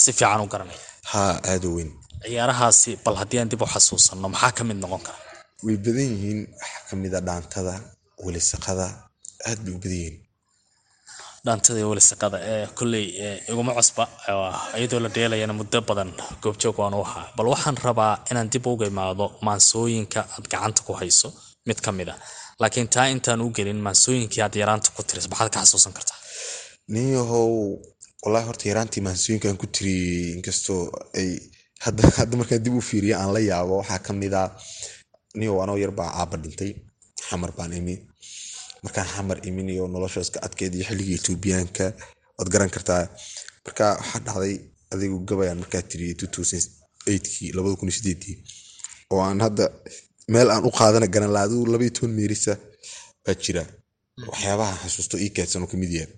si 0.03 0.11
fiican 0.19 0.41
u 0.45 0.49
garanaya 0.53 0.81
haa 1.13 1.33
aada 1.51 1.67
u 1.71 1.75
weyn. 1.77 1.91
Ciyaarahaasi 2.25 2.91
bal 3.05 3.17
haddii 3.21 3.39
aan 3.41 3.49
dib 3.53 3.63
u 3.65 3.67
xasuusanno 3.75 4.27
maxaa 4.35 4.53
ka 4.59 4.63
mid 4.69 4.79
noqon 4.85 5.03
kara? 5.07 5.19
Way 5.67 5.77
badan 5.85 6.09
yihiin 6.15 6.41
waxaa 6.61 6.83
ka 6.89 6.95
mid 7.03 7.13
a 7.19 7.21
dhaantada 7.29 7.75
welisaqada 8.25 8.87
aad 9.49 9.59
bay 9.65 9.73
u 9.77 9.79
badan 9.85 9.97
yihiin. 10.01 10.17
Dhaantada 11.47 11.81
welisaqada 11.91 12.37
ee 12.53 12.65
kolley 12.79 13.07
iguma 13.53 13.73
cusba 13.79 14.05
iyadoo 14.79 15.01
la 15.05 15.09
dheelayana 15.17 15.55
muddo 15.61 15.79
badan 15.91 16.11
goobjoog 16.43 16.77
waan 16.83 16.95
u 17.01 17.03
ahaa. 17.07 17.25
Bal 17.37 17.47
waxaan 17.55 17.77
rabaa 17.89 18.13
inaan 18.31 18.49
dib 18.53 18.65
uga 18.73 18.85
imaado 18.93 19.25
maansooyinka 19.47 20.21
aad 20.35 20.45
gacanta 20.53 20.81
ku 20.87 20.93
hayso 21.01 21.29
mid 21.69 21.79
ka 21.85 21.91
mid 21.99 22.09
a 22.13 22.15
laakiin 22.61 22.89
taa 22.95 23.07
intaan 23.15 23.41
u 23.47 23.51
gelin 23.57 23.81
maansooyinkii 23.87 24.43
aad 24.45 24.55
yaraanta 24.63 24.89
ku 24.97 25.03
tiris 25.09 25.27
maxaad 25.31 25.51
ka 25.55 25.61
xasuusan 25.65 25.93
kartaa? 25.97 26.19
Ninyahow 26.95 27.53
wallaahi 28.23 28.47
horta 28.49 28.65
yaraantii 28.71 29.03
maansooyinkan 29.07 29.57
ku 29.61 29.67
tiriyey 29.75 30.33
inkastoo 30.37 30.83
ay 31.21 31.31
hadda 31.85 32.37
markaan 32.41 32.63
dib 32.65 32.75
u 32.79 32.81
fiiriya 32.91 33.17
aan 33.21 33.33
la 33.37 33.41
yaabo 33.51 33.75
waxaa 33.81 33.99
ka 34.07 34.13
mid 34.21 34.35
a 34.41 34.43
niyow 35.39 35.57
anoo 35.63 35.77
yar 35.83 35.93
baa 35.99 36.11
aaba 36.21 36.37
dhintay 36.43 36.73
xamar 37.29 37.51
baan 37.59 37.73
imi 37.81 37.95
markaan 38.85 39.09
xamar 39.15 39.39
imin 39.49 39.69
iyo 39.75 39.85
nolosha 39.95 40.21
iska 40.27 40.39
adkeed 40.47 40.73
iyo 40.75 40.85
xilligii 40.89 41.17
etoobiyaanka 41.21 41.85
waad 42.39 42.49
garan 42.53 42.71
kartaa. 42.75 43.03
Marka 43.65 43.85
waxaa 44.01 44.21
dhacday 44.27 44.55
adigu 44.93 45.17
gabayaan 45.29 45.59
markaa 45.63 45.83
tiriyey 45.91 46.15
oo 49.13 49.21
aan 49.27 49.41
hadda 49.47 49.65
meel 50.33 50.49
aan 50.55 50.65
u 50.69 50.71
qaadana 50.79 51.07
garan 51.15 51.33
la 51.37 51.41
adigu 51.47 51.65
labaiyo 51.73 51.93
toban 51.97 52.13
meerisa 52.19 52.53
baa 53.25 53.35
jira. 53.45 53.63
Waxyaabaha 54.31 54.75
xasuusto 54.83 55.17
ii 55.25 55.31
kaadsan 55.37 55.63
oo 55.65 55.69
ka 55.73 55.77
mid 55.83 55.93
yahay. 55.99 56.13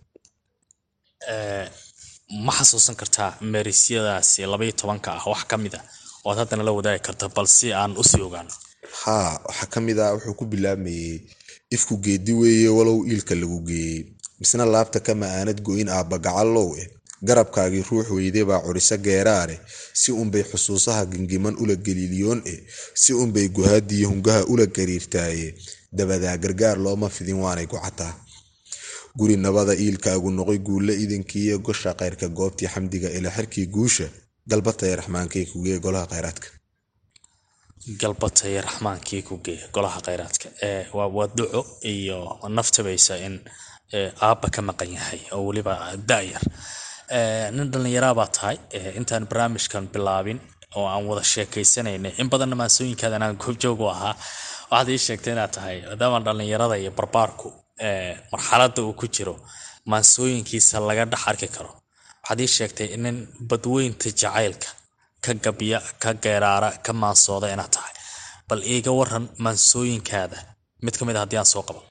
Ma 2.45 2.53
xasuusan 2.59 2.97
kartaa 3.01 3.31
meerisyadaasi 3.53 4.41
labaiyo 4.53 4.73
tobanka 4.81 5.09
ah 5.19 5.25
wax 5.33 5.43
ka 5.51 5.57
mid 5.65 5.75
a 5.79 5.81
oo 6.25 6.31
aad 6.31 6.39
haddana 6.41 6.63
la 6.69 6.73
wadaagi 6.79 7.03
karta 7.07 7.25
bal 7.37 7.47
si 7.57 7.67
aan 7.81 7.93
u 8.01 8.05
sii 8.11 8.23
ogaano. 8.29 8.53
Haa 9.03 9.31
waxaa 9.49 9.69
ka 9.73 9.79
mid 9.87 9.99
ah 10.05 10.11
wuxuu 10.15 10.35
ku 10.39 10.45
bilaabmayey 10.53 11.15
ifku 11.75 11.95
geedi 12.05 12.33
weeye 12.41 12.69
walow 12.79 12.99
iilka 13.11 13.35
lagu 13.41 13.59
geeyey. 13.69 14.01
Misna 14.41 14.65
laabta 14.75 14.99
kama 15.07 15.27
aanad 15.37 15.59
go'in 15.67 15.89
aabba 15.97 16.17
gacallow 16.27 16.69
eh 16.83 16.89
garabkaagii 17.29 17.85
ruux 17.91 18.07
weyde 18.17 18.45
baa 18.45 18.61
curisa 18.67 18.97
geeraare 19.07 19.57
si 20.01 20.13
unbay 20.13 20.43
xusuusaha 20.51 21.07
gengiman 21.13 21.55
ula 21.63 21.75
geliiliyoon 21.87 22.41
eh 22.53 22.61
si 23.03 23.13
unbay 23.23 23.49
guhaadiyo 23.49 24.09
hungaha 24.09 24.45
ula 24.53 24.67
gariirtaaye. 24.67 25.55
Dabadaa 25.99 26.37
gargaar 26.43 26.79
looma 26.85 27.09
fidin 27.09 27.39
waanay 27.45 27.67
gocataa 27.67 28.13
guri 29.19 29.37
nabada 29.37 29.75
iilkaagu 29.75 30.31
noqoy 30.31 30.59
guulle 30.67 30.95
idankiiyo 31.05 31.59
gosha 31.67 31.95
kayrka 32.01 32.29
goobtii 32.29 32.69
xamdiga 32.75 33.09
ilaa 33.17 33.31
xirkii 33.37 33.67
guusha 33.75 34.07
galbataya 34.51 34.97
raxmaankay 34.97 35.45
kugee 35.53 35.79
golaha 35.85 36.07
khayraadka. 36.13 36.49
Galbataya 38.01 38.61
raxmaankii 38.63 39.23
ku 39.29 39.35
golaha 39.75 40.01
khayraadka. 40.07 40.49
Waa 40.95 41.27
duco 41.37 41.61
iyo 41.83 42.19
naftabaysa 42.57 43.15
in 43.27 43.35
aabba 44.27 44.49
ka 44.55 44.61
maqan 44.63 44.91
yahay 44.97 45.21
oo 45.35 45.43
weliba 45.47 45.75
da'yar 46.11 46.43
nin 47.57 47.67
dhallinyaraabaa 47.73 48.27
tahay. 48.37 48.57
Intaan 48.99 49.27
barnaamijkan 49.31 49.89
bilaabin 49.95 50.39
oo 50.77 50.87
aan 50.93 51.05
wada 51.09 51.23
sheekaysanaynay 51.33 52.13
in 52.21 52.29
badanna 52.33 52.57
maansooyinkaada 52.61 53.17
aan 53.27 53.37
goobjoog 53.45 53.81
u 53.81 53.87
ahaa 53.95 54.15
waxaad 54.71 54.89
ii 54.95 54.99
sheegtay 55.07 55.33
inaad 55.35 55.53
tahay 55.57 55.77
maadaama 55.89 56.19
dhallinyarada 56.27 56.77
iyo 56.83 56.91
barbaarku 56.99 57.49
marxaladda 58.33 58.81
uu 58.83 58.93
ku 59.01 59.07
jiro 59.17 59.35
maansooyinkiisa 59.93 60.77
laga 60.89 61.05
dhex 61.13 61.23
arki 61.31 61.49
karo. 61.57 61.71
Waxaad 62.23 62.41
ii 62.45 62.51
sheegtay 62.57 62.89
nin 63.05 63.17
badweynta 63.51 64.09
jacaylka 64.21 64.69
ka 65.25 65.33
gabya 65.45 65.79
ka 66.03 66.11
geeraara 66.25 66.71
ka 66.85 66.93
maansooda 67.03 67.47
inaad 67.55 67.73
tahay. 67.77 67.95
Bal 68.49 68.63
iiga 68.73 68.91
waran 68.99 69.25
maansooyinkaada. 69.45 70.39
Mid 70.85 70.95
ka 70.99 71.05
mid 71.07 71.17
a 71.17 71.21
haddii 71.23 71.39
aan 71.41 71.47
soo 71.55 71.63
qaban. 71.69 71.85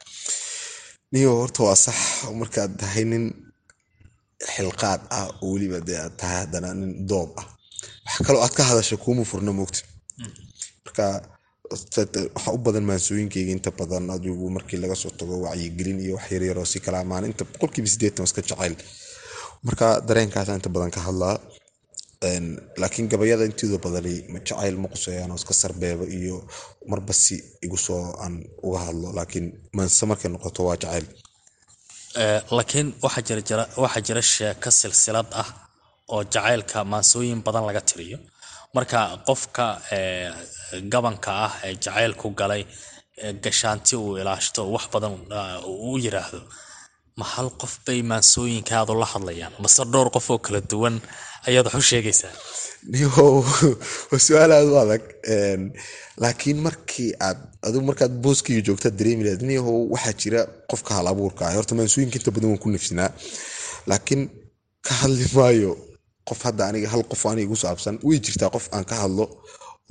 Niyo 1.13 1.31
horta 1.39 1.63
waa 1.67 1.75
sax. 1.85 1.97
Markaad 2.41 2.71
tahay 2.81 3.03
nin 3.11 3.25
xilqaad 4.53 5.01
ah 5.17 5.27
oo 5.43 5.47
weliba 5.53 5.79
dee 5.87 5.99
haddana 6.39 6.69
nin 6.79 6.91
doob 7.09 7.29
ah. 7.41 7.45
Waxa 8.05 8.23
kaloo 8.27 8.41
aad 8.45 8.53
ka 8.57 8.63
hadasha 8.69 8.95
kuuma 9.03 9.23
furna 9.31 9.51
moogta 9.59 9.79
marka 10.85 11.05
waxaa 11.71 12.53
u 12.57 12.59
badan 12.65 12.85
maansooyinkeyga 12.89 13.51
inta 13.57 13.71
badan 13.79 14.03
adigu 14.15 14.45
markii 14.55 14.79
laga 14.83 14.95
soo 15.01 15.11
tago 15.19 15.33
wacyigelin 15.45 15.99
iyo 16.05 16.13
wax 16.17 16.25
yaryaroo 16.33 16.65
si 16.71 16.79
kala 16.85 16.97
amaan 17.03 17.25
inta 17.29 17.43
boqolkiiba 17.51 17.89
sideetan 17.93 18.25
iska 18.27 18.41
jacayl. 18.49 18.75
Marka 19.65 19.85
dareenkaasa 20.07 20.55
inta 20.59 20.69
badan 20.75 20.91
ka 20.95 21.01
hadlaa 21.07 21.35
laakiin 22.81 23.07
gabayada 23.11 23.43
intooda 23.49 23.77
badani 23.85 24.13
jacayl 24.47 24.75
ma 24.81 24.87
quseeyaan 24.93 25.33
iska 25.39 25.53
sarbeeba 25.61 26.05
iyo 26.17 26.35
marba 26.91 27.13
si 27.23 27.35
igu 27.65 27.77
soo 27.85 28.03
aan 28.23 28.35
uga 28.67 28.79
hadlo 28.85 29.07
laakiin 29.17 29.47
maanse 29.75 30.03
markay 30.09 30.29
noqoto 30.33 30.61
waa 30.67 30.77
jacayl 30.83 31.05
laakiin 32.57 32.95
waxaa 33.03 34.01
jira 34.07 34.21
sheeko 34.21 34.71
silsilad 34.71 35.29
ah 35.41 35.49
oo 36.13 36.23
jacaylka 36.23 36.83
maansooyin 36.83 37.43
badan 37.43 37.65
laga 37.69 37.81
tiriyo. 37.81 38.17
Marka 38.75 38.99
qofka 39.27 39.65
gabanka 40.93 41.31
ah 41.45 41.53
ee 41.63 41.75
jacaylku 41.83 42.27
galay 42.39 42.63
gashaanti 43.43 43.95
uu 43.95 44.17
ilaashto 44.21 44.61
wax 44.73 44.85
badan 44.93 45.13
u 45.67 45.97
yiraahdo 46.05 46.41
ma 47.17 47.25
hal 47.33 47.49
qof 47.61 47.73
bay 47.85 47.99
maansooyinkaadu 48.11 48.93
la 49.01 49.07
hadlayaan? 49.13 49.53
Mase 49.63 49.83
dhowr 49.93 50.09
qof 50.15 50.29
oo 50.33 50.39
kala 50.45 50.61
duwan 50.71 50.95
ayaad 51.47 51.65
wax 51.67 51.75
u 51.83 51.89
sheegaysaa? 51.91 52.33
Waa 54.11 54.19
su'aal 54.25 54.51
aad 54.55 54.67
u 54.73 54.77
adag 54.83 55.03
laakiin 56.23 56.59
markii 56.65 57.11
aad 57.27 57.39
adigu 57.65 57.83
markaad 57.89 58.13
booskiga 58.23 58.61
joogtaad 58.67 58.95
dareemi 58.99 59.23
lahayd 59.25 59.43
niyahow 59.49 59.77
waxaa 59.93 60.13
jira 60.21 60.41
qofka 60.71 60.91
hal 60.97 61.07
abuurka 61.13 61.41
ah. 61.47 61.53
Horta 61.57 61.73
maansooyinka 61.79 62.17
inta 62.19 62.31
badan 62.35 62.49
waan 62.51 62.61
ku 62.63 62.69
nafsinaa 62.75 63.09
laakiin 63.89 64.21
ka 64.85 64.93
hadli 65.01 65.25
maayo 65.37 65.71
qof 66.29 66.39
hadda 66.47 66.63
aniga 66.69 66.87
hal 66.93 67.03
qof 67.11 67.21
aniga 67.31 67.45
igu 67.47 67.57
saabsan 67.63 67.95
way 68.07 68.17
jirtaa 68.25 68.49
qof 68.55 68.65
aan 68.75 68.85
ka 68.91 68.95
hadlo. 69.03 69.25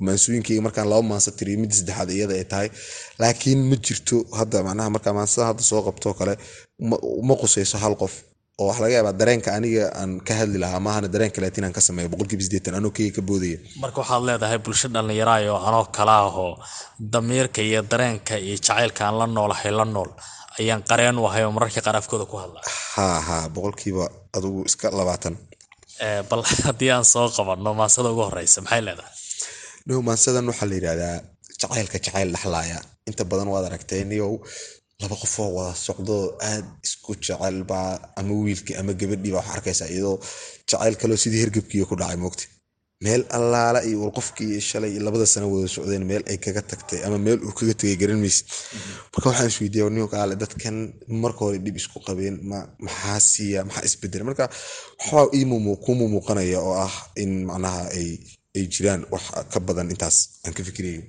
Maansooyinkeyga 0.07 0.61
markaan 0.67 0.87
laba 0.91 1.03
maansa 1.11 1.31
tiriyo 1.37 1.57
mid 1.63 1.71
saddexaad 1.77 2.09
iyada 2.17 2.33
ay 2.39 2.45
tahay. 2.51 2.69
Laakiin 3.21 3.59
ma 3.69 3.75
jirto 3.85 4.15
hadda 4.39 4.57
macnaha 4.67 4.89
markaa 4.95 5.13
maansada 5.19 5.45
hadda 5.51 5.63
soo 5.69 5.81
qabtoo 5.87 6.13
kale 6.19 6.33
ma 7.27 7.33
qusayso 7.41 7.77
hal 7.83 7.95
qof 8.01 8.13
oo 8.59 8.67
waxa 8.67 8.81
laga 8.83 8.93
yaabaa 8.97 9.19
dareenka 9.21 9.49
aniga 9.57 9.85
aan 9.99 10.11
ka 10.27 10.33
hadli 10.39 10.57
lahaa 10.63 10.79
maahana 10.85 11.07
dareenka 11.13 11.41
laatiin 11.41 11.65
aan 11.65 11.75
ka 11.77 11.81
sameeyo 11.87 12.09
boqolkiiba 12.13 12.43
sideetan 12.47 12.75
anoo 12.79 12.91
keyga 12.97 13.15
ka 13.17 13.21
boodaya. 13.29 13.57
Marka 13.83 13.97
waxaad 14.01 14.23
leedahay 14.29 14.59
bulsho 14.65 14.87
dhallinyaraayo 14.93 15.55
anoo 15.67 15.85
kala 15.97 16.15
ahoo 16.27 16.51
damiirka 17.13 17.61
iyo 17.61 17.81
dareenka 17.91 18.35
iyo 18.45 18.55
jacaylka 18.65 19.01
aan 19.07 19.17
la 19.19 19.25
noolahay 19.27 19.71
la 19.79 19.85
nool 19.85 20.11
ayaan 20.59 20.83
qareen 20.89 21.17
u 21.21 21.25
ahay 21.29 21.43
oo 21.45 21.51
mararka 21.57 21.81
qaar 21.85 21.97
afkooda 22.01 22.25
ku 22.31 22.37
hadla 22.43 22.59
haa 22.95 23.17
haa 23.27 23.49
boqolkiiba 23.55 24.05
adigu 24.37 24.59
iska 24.69 24.87
labaatan. 24.99 25.35
Bal 26.29 26.43
haddii 26.67 26.91
aan 26.95 27.05
soo 27.13 27.27
qabanno 27.37 27.73
maansada 27.79 28.09
ugu 28.13 28.23
horeysa 28.29 28.61
maxay 28.61 28.81
leedahay? 28.87 29.13
No 29.87 30.01
maansadan 30.07 30.45
waxaa 30.51 30.69
la 30.69 30.75
yidhahdaa 30.79 31.15
jacaylka 31.61 31.97
jacayl 32.05 32.29
dhexlaaya 32.33 32.77
inta 33.09 33.23
badan 33.31 33.49
waad 33.53 33.65
aragtay 33.69 34.03
niyow 34.11 34.33
laba 35.01 35.15
qofoo 35.21 35.49
wada 35.57 35.73
socdo 35.85 36.15
aad 36.51 36.65
isku 36.87 37.11
jecelbaa 37.25 37.89
ama 38.19 38.33
wiilkii 38.45 38.75
ama 38.81 38.91
gabadhii 39.01 39.31
baa 39.35 39.39
wax 39.43 39.49
arkaysa 39.55 39.85
iyadoo 39.93 40.17
jacayl 40.69 40.95
kaloo 41.01 41.17
sidii 41.23 41.41
hergebkiiyo 41.43 41.85
ku 41.89 41.95
dhacay 42.01 42.17
moogta 42.23 42.45
meel 43.05 43.23
allaala 43.37 43.79
iyo 43.89 44.11
qofkii 44.17 44.53
shalay 44.69 44.93
labada 45.05 45.25
sano 45.33 45.47
wada 45.53 45.67
socdeen 45.75 46.03
meel 46.11 46.23
ay 46.31 46.37
kaga 46.45 46.61
tagtay 46.71 46.99
ama 47.05 47.17
meel 47.25 47.39
uu 47.47 47.53
kaga 47.59 47.73
tegay 47.79 47.97
garan 48.01 48.19
maysid. 48.23 48.45
Marka 49.13 49.25
waxaan 49.29 49.49
isweydiiya 49.51 49.89
niyo 49.95 50.07
kaale 50.13 50.33
dadkan 50.43 50.75
marka 51.23 51.39
hore 51.45 51.57
dhib 51.65 51.75
isku 51.81 51.97
qabeen 52.07 52.35
ma 52.49 52.57
maxaa 52.85 53.19
siiya 53.31 53.59
maxaa 53.67 53.85
isbedela 53.89 54.23
marka 54.29 54.45
waxbaa 54.99 55.75
ku 55.83 55.89
mumuuqanaya 55.99 56.59
oo 56.67 56.75
ah 56.87 56.95
in 57.23 57.31
macnaha 57.49 57.81
ay 57.97 58.65
jiraan 58.73 59.01
wax 59.13 59.23
ka 59.53 59.59
badan 59.67 59.87
intaas 59.93 60.17
aan 60.45 60.53
ka 60.57 60.61
fikirayo 60.67 61.01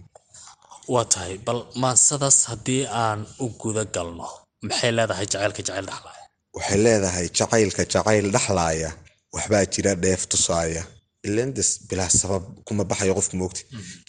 waa 0.88 1.04
tahay 1.12 1.38
bal 1.46 1.60
maansadaas 1.82 2.38
haddii 2.50 2.82
aan 3.04 3.20
u 3.44 3.46
guda 3.62 3.84
galno? 3.94 4.28
Maxay 4.68 4.92
leedahay 4.98 5.26
jacaylka 5.32 5.62
jacayl 5.62 5.86
dhexlaaya 5.90 6.26
waxay 6.56 6.78
leedahay 6.86 7.26
jacaylka 7.38 7.82
jacayl 7.92 8.26
dhexlaaya 8.34 8.90
waxbaa 9.34 9.64
jira 9.74 9.92
dheef 10.04 10.22
tusaaya. 10.32 10.82
Ilendes 11.28 11.70
bilaa 11.88 12.10
sabab 12.20 12.44
kuma 12.66 12.84
baxayo 12.90 13.14
qofku 13.18 13.36
moogta 13.40 13.60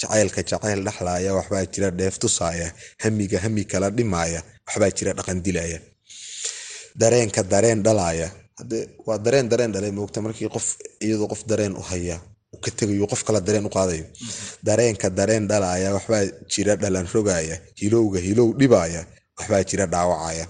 jacaylka 0.01 0.41
jacayl 0.49 0.79
dhexlaaya 0.87 1.29
waxbaa 1.37 1.65
jira 1.73 1.89
dheef 1.99 2.15
tusaaya. 2.23 2.67
Hamiga 3.03 3.37
hami 3.43 3.63
kala 3.71 3.87
dhimaaya 3.97 4.39
waxbaa 4.67 4.91
jira 4.97 5.11
dhaqan 5.17 5.39
dilaya 5.45 5.79
dareenka 7.01 7.41
dareen 7.51 7.79
dhalaaya. 7.85 8.27
Waa 9.07 9.17
dareen 9.25 9.47
dareen 9.51 9.71
dhalay 9.75 9.91
moogta 9.99 10.21
markii 10.25 10.49
qof 10.55 10.67
iyadoo 11.05 11.27
qof 11.31 11.41
dareen 11.49 11.73
u 11.81 11.83
haya 11.91 12.17
ka 12.63 12.71
tegayo 12.77 13.05
qof 13.11 13.23
kala 13.23 13.39
dareen 13.41 13.65
u 13.65 13.69
qaadayo. 13.69 14.05
Dareenka 14.67 15.09
dareen 15.09 15.47
dhalaaya 15.47 15.93
waxbaa 15.95 16.23
jira 16.51 16.75
dhalan 16.75 17.07
rogaaya 17.13 17.55
hilowga 17.81 18.19
hilow 18.19 18.49
dhibaaya 18.59 19.01
waxbaa 19.39 19.63
jira 19.69 19.85
dhaawacaya. 19.93 20.45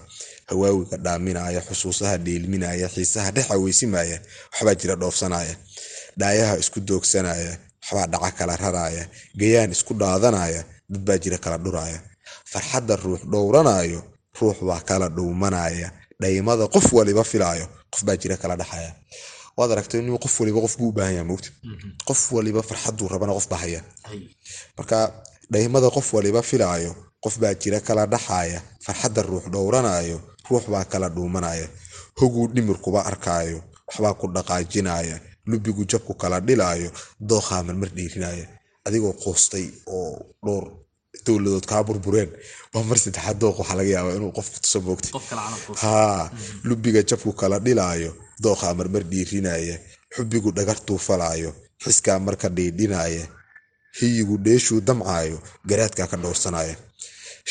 Hawaawiga 0.50 0.98
dhaaminaya 1.06 1.62
xusuusaha 1.68 2.18
dheelminaya 2.26 2.88
xiisaha 2.96 3.30
dhex 3.36 3.48
aweysimaya 3.56 4.18
waxbaa 4.54 4.76
jira 4.82 4.96
dhoofsanaya. 5.02 5.56
Dhaayaha 6.20 6.56
isku 6.64 6.80
doogsanaya 6.90 7.52
waxbaa 7.82 8.08
dhaca 8.14 8.32
kala 8.38 8.56
raraya. 8.64 9.04
Gayaan 9.40 9.72
isku 9.76 9.94
dhaadanaya 10.02 10.62
dad 10.92 11.02
baa 11.08 11.18
jira 11.24 11.38
kala 11.38 11.58
dhuraya. 11.58 12.00
Farxadda 12.52 12.96
ruux 13.04 13.22
dhowranayo 13.32 14.02
ruux 14.40 14.58
baa 14.68 14.82
kala 14.90 15.08
dhowmanaya. 15.10 15.88
Dhaymada 16.22 16.68
qof 16.74 16.86
waliba 16.94 17.24
filaayo 17.24 17.66
qof 17.94 18.02
baa 18.08 18.18
jira 18.22 18.38
kala 18.38 18.56
dhaxaya 18.62 18.92
waad 19.58 19.72
aragtay 19.74 20.02
nin 20.02 20.18
qof 20.24 20.36
waliba 20.40 20.60
qof 20.66 20.74
buu 20.80 20.90
u 20.92 20.96
baahan 20.98 21.14
yaha 21.18 21.26
mogta 21.32 21.50
qof 22.08 22.22
waliba 22.36 22.62
farxaduu 22.70 23.08
rabana 23.14 23.34
qof 23.38 23.48
baa 23.52 23.62
haya 23.66 23.82
marka 24.78 24.98
dhaymada 25.54 25.90
qof 25.96 26.08
waliba 26.16 26.42
filaayo 26.50 26.92
qof 27.24 27.36
baa 27.42 27.54
jira 27.62 27.80
kala 27.88 28.04
dhaxaaya 28.14 28.60
farxadda 28.86 29.22
ruux 29.30 29.46
dhowranaayo 29.54 30.18
ruux 30.50 30.66
baa 30.74 30.86
kala 30.92 31.08
dhuumanaya 31.16 31.68
hoguu 32.20 32.48
dhimirkuba 32.56 33.00
arkaayo 33.12 33.60
waxbaa 33.88 34.14
ku 34.20 34.26
dhaqaajinaya 34.36 35.16
lubigu 35.50 35.84
jabku 35.92 36.14
kala 36.22 36.38
dhilaayo 36.48 36.90
dookhaa 37.30 37.64
marmar 37.68 37.90
dhiirinaya 37.98 38.46
adigoo 38.86 39.14
quustay 39.24 39.66
oo 39.96 40.12
dhowr 40.46 40.66
dowladood 41.26 41.66
kaa 41.72 41.82
burbureen 41.88 42.30
waa 42.74 42.84
mar 42.90 42.98
saddexaad 43.04 43.38
dooq 43.42 43.58
waxaa 43.62 43.78
laga 43.80 43.92
yaabaa 43.96 44.16
inuu 44.20 44.32
qofku 44.38 44.58
tuso 44.64 44.80
moogta 44.88 45.10
haa 45.84 46.22
lubiga 46.70 47.02
jabku 47.10 47.32
kala 47.42 47.58
dhilaayo 47.66 48.12
dookhaa 48.44 48.74
marmar 48.80 49.04
dhiirinaya 49.12 49.76
xubigu 50.16 50.50
dhagartuu 50.58 50.98
falaayo 51.08 51.52
xiskaa 51.84 52.20
marka 52.28 52.48
dhiidhinaya 52.58 53.26
hiyigu 54.00 54.36
dheeshuu 54.46 54.80
damcaayo 54.88 55.38
garaadkaa 55.70 56.08
ka 56.12 56.18
dhowrsanaya 56.24 56.76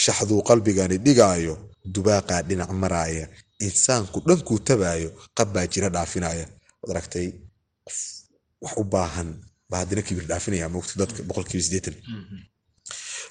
shaxduu 0.03 0.41
qalbigani 0.49 0.97
dhigaayo 1.07 1.55
dubaaqaa 1.95 2.41
dhinac 2.49 2.71
maraaya 2.83 3.25
insaanku 3.67 4.19
dhankuu 4.29 4.59
tabaayo 4.69 5.09
qabbaa 5.39 5.67
jira 5.73 5.89
dhaafinaya 5.97 6.45
waad 6.83 6.91
aragtay 6.95 7.27
qof 7.87 7.99
wax 8.65 8.75
u 8.83 8.85
baahan 8.95 9.29
baa 9.71 9.79
haddana 9.83 10.03
kibir 10.07 10.25
dhaafinaya 10.31 10.67
moogta 10.75 10.95
dadka 11.03 11.21
boqolkiiba 11.29 11.65
sideetan 11.67 11.97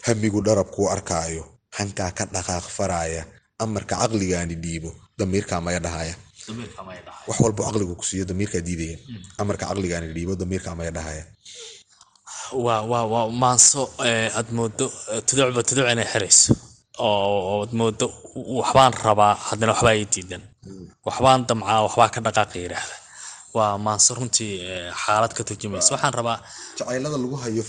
hamigu 0.05 0.39
dharabkuu 0.47 0.87
arkaayo. 0.95 1.43
Hankaa 1.77 2.11
ka 2.17 2.23
dhaqaaq 2.33 2.65
faraaya. 2.77 3.23
Amarka 3.63 3.95
caqligaani 4.01 4.55
dhiibo 4.63 4.91
damiirkaa 5.17 5.61
maya 5.65 5.79
dhahaya 5.85 6.15
wax 7.27 7.37
walbo 7.43 7.61
caqligu 7.67 7.93
ku 7.99 8.03
siiyo 8.09 8.25
damiirkaa 8.25 8.61
diidaya. 8.67 8.97
Amarka 9.41 9.65
caqligaani 9.69 10.07
dhiibo 10.15 10.33
damiirkaa 10.35 10.75
maya 10.79 10.91
dhahaya 10.97 11.25
waa 12.65 12.81
waa 12.91 13.05
waa 13.13 13.27
maanso 13.43 13.81
aad 14.37 14.47
moodo 14.57 14.85
tuducba 15.27 15.61
tuduc 15.63 15.87
inay 15.93 16.07
xirayso. 16.13 16.53
Oo 16.99 17.63
ad 17.65 17.71
moodo 17.79 18.07
waxbaan 18.59 18.93
rabaa 19.05 19.33
haddana 19.47 19.71
waxbaa 19.73 19.95
ii 19.99 20.07
diidan. 20.13 20.43
Waxbaan 21.05 21.45
damcaa 21.47 21.79
waxbaa 21.85 22.09
ka 22.13 22.19
dhaqaaqa 22.25 22.57
yidhaahda 22.63 22.95
waa 23.57 23.73
maanso 23.85 24.11
runtii 24.17 24.53
xaalad 25.03 25.33
ka 25.37 25.43
turjumaysa 25.49 25.89
waxaan 25.95 26.13
rabaa 26.19 26.37
jacaylada 26.79 27.17
lagu 27.23 27.35
hayo 27.43 27.63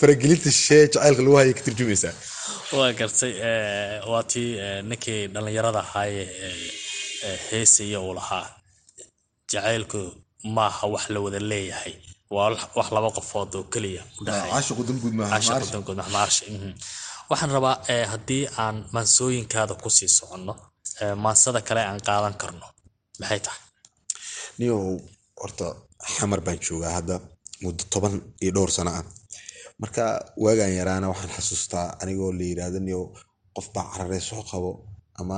faragelinta 0.00 0.50
shee 0.64 0.82
jacaylka 0.94 1.22
lagu 1.26 1.36
hayo 1.40 1.52
ka 1.58 1.62
turjumaysaa 1.66 2.14
waa 2.78 2.90
gartay 2.98 3.32
waa 4.12 4.22
tii 4.32 4.50
ninkii 4.90 5.20
dhallinyarada 5.34 5.80
ahaaye 5.86 6.22
heesaya 7.50 7.98
uu 8.06 8.14
lahaa. 8.18 8.46
Jacaylku 9.52 10.00
maaha 10.56 10.86
wax 10.94 11.04
la 11.14 11.18
wada 11.24 11.38
leeyahay. 11.50 11.94
Waa 12.34 12.48
wax 12.78 12.88
laba 12.96 13.10
qofood 13.16 13.50
oo 13.58 13.64
keliya 13.72 14.02
waxaan 17.30 17.50
rabaa 17.56 17.76
haddii 18.12 18.44
aan 18.62 18.76
maansooyinkaada 18.94 19.74
ku 19.82 19.88
sii 19.96 20.08
soconno 20.18 20.54
maansada 21.24 21.60
kale 21.68 21.82
aan 21.90 22.00
qaadan 22.08 22.34
karno. 22.42 22.66
Maxay 23.20 23.40
tahay 23.46 23.60
niyow 24.60 24.80
horta 25.40 25.66
xamar 26.14 26.40
baan 26.46 26.58
joogaa 26.66 26.92
hadda 26.98 27.14
muddo 27.62 27.82
toban 27.92 28.14
iyo 28.42 28.50
dhowr 28.56 28.70
sano 28.76 28.90
ah. 28.98 29.04
Marka 29.82 30.02
waagaan 30.44 30.72
yaraana 30.78 31.06
waxaan 31.12 31.32
xasuustaa 31.36 31.86
anigoo 32.02 32.30
la 32.38 32.44
yiraahdo 32.50 32.78
niyow 32.86 33.02
qof 33.56 33.66
baa 33.74 33.86
cararee 33.92 34.22
soo 34.30 34.42
qabo 34.50 34.70
ama 35.20 35.36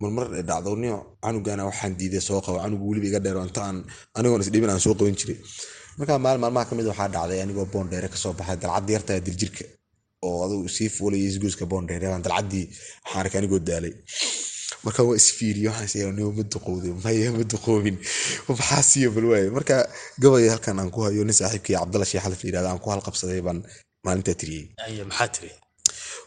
marmar 0.00 0.26
dhacdo. 0.48 0.70
Niyo 0.82 0.96
canugana 1.24 1.62
waxaan 1.70 1.92
diiday 1.98 2.22
soo 2.28 2.40
qabo. 2.44 2.56
Canugu 2.64 2.84
weliba 2.90 3.06
iga 3.10 3.20
dheero 3.24 3.40
inta 3.48 3.60
aan 3.68 3.78
anigoon 4.18 4.42
isdhibin 4.44 4.70
aan 4.72 4.80
soo 4.86 4.94
qaban 4.98 5.16
jiray 5.20 5.38
markaa 5.98 6.18
maalin 6.24 6.40
maalmaha 6.44 6.68
ka 6.68 6.74
mid 6.78 6.86
waxaa 6.92 7.08
dhacday 7.14 7.38
anigoo 7.44 7.66
boondheere 7.72 8.08
ka 8.12 8.18
soo 8.22 8.32
baxay 8.38 8.56
dalcad 8.62 8.88
yartaa 8.94 9.18
diljirka 9.26 9.64
oo 10.26 10.36
adugu 10.44 10.68
sii 10.76 10.88
fuulay 10.96 11.22
isgoyska 11.30 11.64
boondheere 11.72 12.06
baan 12.12 12.22
dalcaddii 12.26 12.64
waxaan 13.04 13.20
arkay 13.22 13.38
anigoo 13.40 13.60
daalay 13.68 13.92
marka 14.86 15.00
waa 15.08 15.16
isfiiriyo 15.20 15.68
waxaan 15.70 15.88
ma 16.38 16.42
duqowday 16.54 16.92
maya 17.04 17.28
ma 17.38 17.44
duqoobin 17.52 17.96
maxaa 18.48 18.82
siiyo 18.90 19.08
bal 19.16 19.26
waaye 19.32 19.48
marka 19.56 19.74
gabaya 20.22 20.48
halkan 20.54 20.78
aan 20.80 20.90
ku 20.94 21.00
hayo 21.06 21.22
nin 21.28 21.36
saaxiibkii 21.40 21.76
cabdalla 21.80 22.06
sheekh 22.10 22.24
xalif 22.26 22.40
yidhahda 22.48 22.68
aan 22.72 22.80
ku 22.84 22.88
halqabsaday 22.94 23.40
baan 23.46 23.58
maalintaa 24.06 24.36
tiriyey. 24.40 24.64
Maxaa 25.10 25.28
tiri 25.34 25.50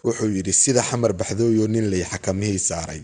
wuxuu 0.05 0.29
yidhi 0.37 0.53
sida 0.53 0.81
xamar 0.89 1.11
baxdooyo 1.19 1.65
nin 1.73 1.85
lay 1.91 2.03
xakamihii 2.11 2.59
saaray. 2.69 3.01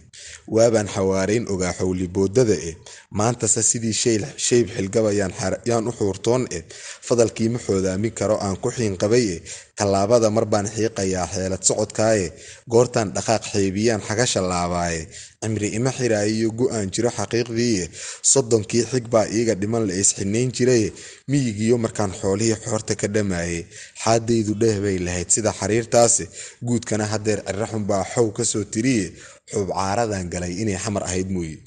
Waabaan 0.55 0.87
xawaarayn 0.95 1.45
ogaa 1.53 1.73
xowli 1.79 2.07
boodada 2.15 2.55
eh 2.69 2.75
maantase 3.19 3.61
sidii 3.69 3.95
shayb 4.47 4.67
xilgabayaan 4.75 5.87
u 5.89 5.91
xuurtoon 5.97 6.43
eh. 6.57 6.63
Fadalkii 7.07 7.49
ma 7.53 7.59
xoodaamin 7.65 8.13
karo 8.19 8.35
aan 8.45 8.57
ku 8.63 8.69
xiinqabay 8.77 9.25
eh. 9.35 9.41
Tallaabada 9.77 10.29
mar 10.35 10.45
baan 10.51 10.67
xiiqayaa 10.75 11.27
xeelad 11.33 11.63
socodkaaye 11.69 12.27
goortaan 12.73 13.09
dhaqaaq 13.15 13.43
xeebiyaan 13.51 14.01
xagasha 14.07 14.41
laabaaye 14.51 15.01
cimri 15.41 15.67
ima 15.77 15.91
xiraayiyo 15.97 16.49
go'aan 16.59 16.87
jiro 16.95 17.09
xaqiiqdiiye 17.17 17.85
soddonkii 18.31 18.83
xig 18.91 19.05
baa 19.13 19.25
iiga 19.37 19.53
dhiman 19.61 19.83
la 19.89 19.93
isxinayn 20.03 20.49
jiraye 20.57 20.89
miyigiyo 21.31 21.75
markaan 21.85 22.11
xoolihii 22.21 22.57
xoorta 22.63 22.93
ka 23.01 23.07
dhamaaye 23.15 23.59
xaadaydu 24.03 24.53
dheeh 24.61 24.77
bay 24.85 24.97
lahayd 25.05 25.29
sida 25.35 25.51
xariirtaase 25.59 26.23
guudkana 26.67 27.05
haddeer 27.13 27.39
cirraxun 27.47 27.83
baa 27.89 28.03
xow 28.13 28.27
ka 28.37 28.43
soo 28.51 28.63
tiriye 28.73 29.05
xuub 29.51 29.69
caaradan 29.77 30.25
galay 30.33 30.53
inay 30.61 30.77
xamar 30.83 31.03
ahayd 31.07 31.29
mooye. 31.35 31.57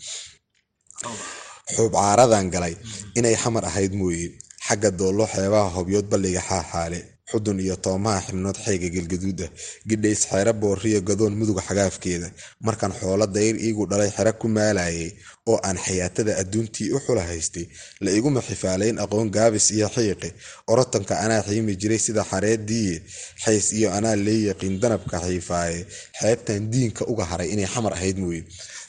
Xuub 1.74 1.92
caaradan 2.00 2.46
galay 2.54 2.74
inay 3.18 3.37
xamar 3.42 3.64
ahayd 3.70 3.92
mooye. 4.00 4.26
Xagga 4.66 4.90
doollo 5.00 5.24
xeebaha 5.34 5.68
hobyood 5.76 6.06
balliga 6.12 6.42
xaaxaale 6.48 7.00
xudun 7.30 7.58
iyo 7.64 7.76
toomaha 7.84 8.20
xibnood 8.26 8.56
xayga 8.64 8.88
galgaduud 8.96 9.40
ah 9.46 9.50
gidhays 9.88 10.20
xeero 10.30 10.52
booriyo 10.62 11.00
gadoon 11.08 11.34
muduga 11.40 11.62
xagaafkeeda. 11.68 12.28
Markaan 12.66 12.92
xoolo 13.00 13.26
dayr 13.36 13.54
iigu 13.66 13.82
dhalay 13.90 14.10
xero 14.16 14.32
ku 14.40 14.46
maalayay 14.56 15.10
oo 15.50 15.58
aan 15.68 15.78
xayaatada 15.84 16.32
adduuntii 16.42 16.88
u 16.96 16.98
xula 17.04 17.22
haystay 17.30 17.66
la 18.04 18.10
iguma 18.18 18.40
xifaalayn 18.48 18.96
aqoon 19.04 19.28
gaabis 19.36 19.66
iyo 19.76 19.88
xiiqi. 19.96 20.30
Orotanka 20.72 21.14
anaa 21.24 21.42
xiimi 21.48 21.72
jiray 21.80 22.00
sida 22.06 22.22
xareediiye 22.30 22.96
xays 23.44 23.66
iyo 23.78 23.88
anaa 23.98 24.16
lee 24.26 24.40
yaqiin 24.48 24.74
danabka 24.82 25.16
xiifaaye. 25.26 25.80
Xeebtan 26.20 26.62
diinka 26.72 27.02
uga 27.12 27.24
haray 27.30 27.48
inay 27.54 27.68
xamar 27.74 27.92
ahayd 27.98 28.16
mooye. 28.22 28.42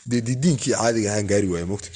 Dee 0.10 0.21
diinkii 0.43 0.73
caadiga 0.80 1.10
ahaan 1.12 1.28
gaari 1.32 1.47
waaya 1.54 1.65
mogta 1.71 1.89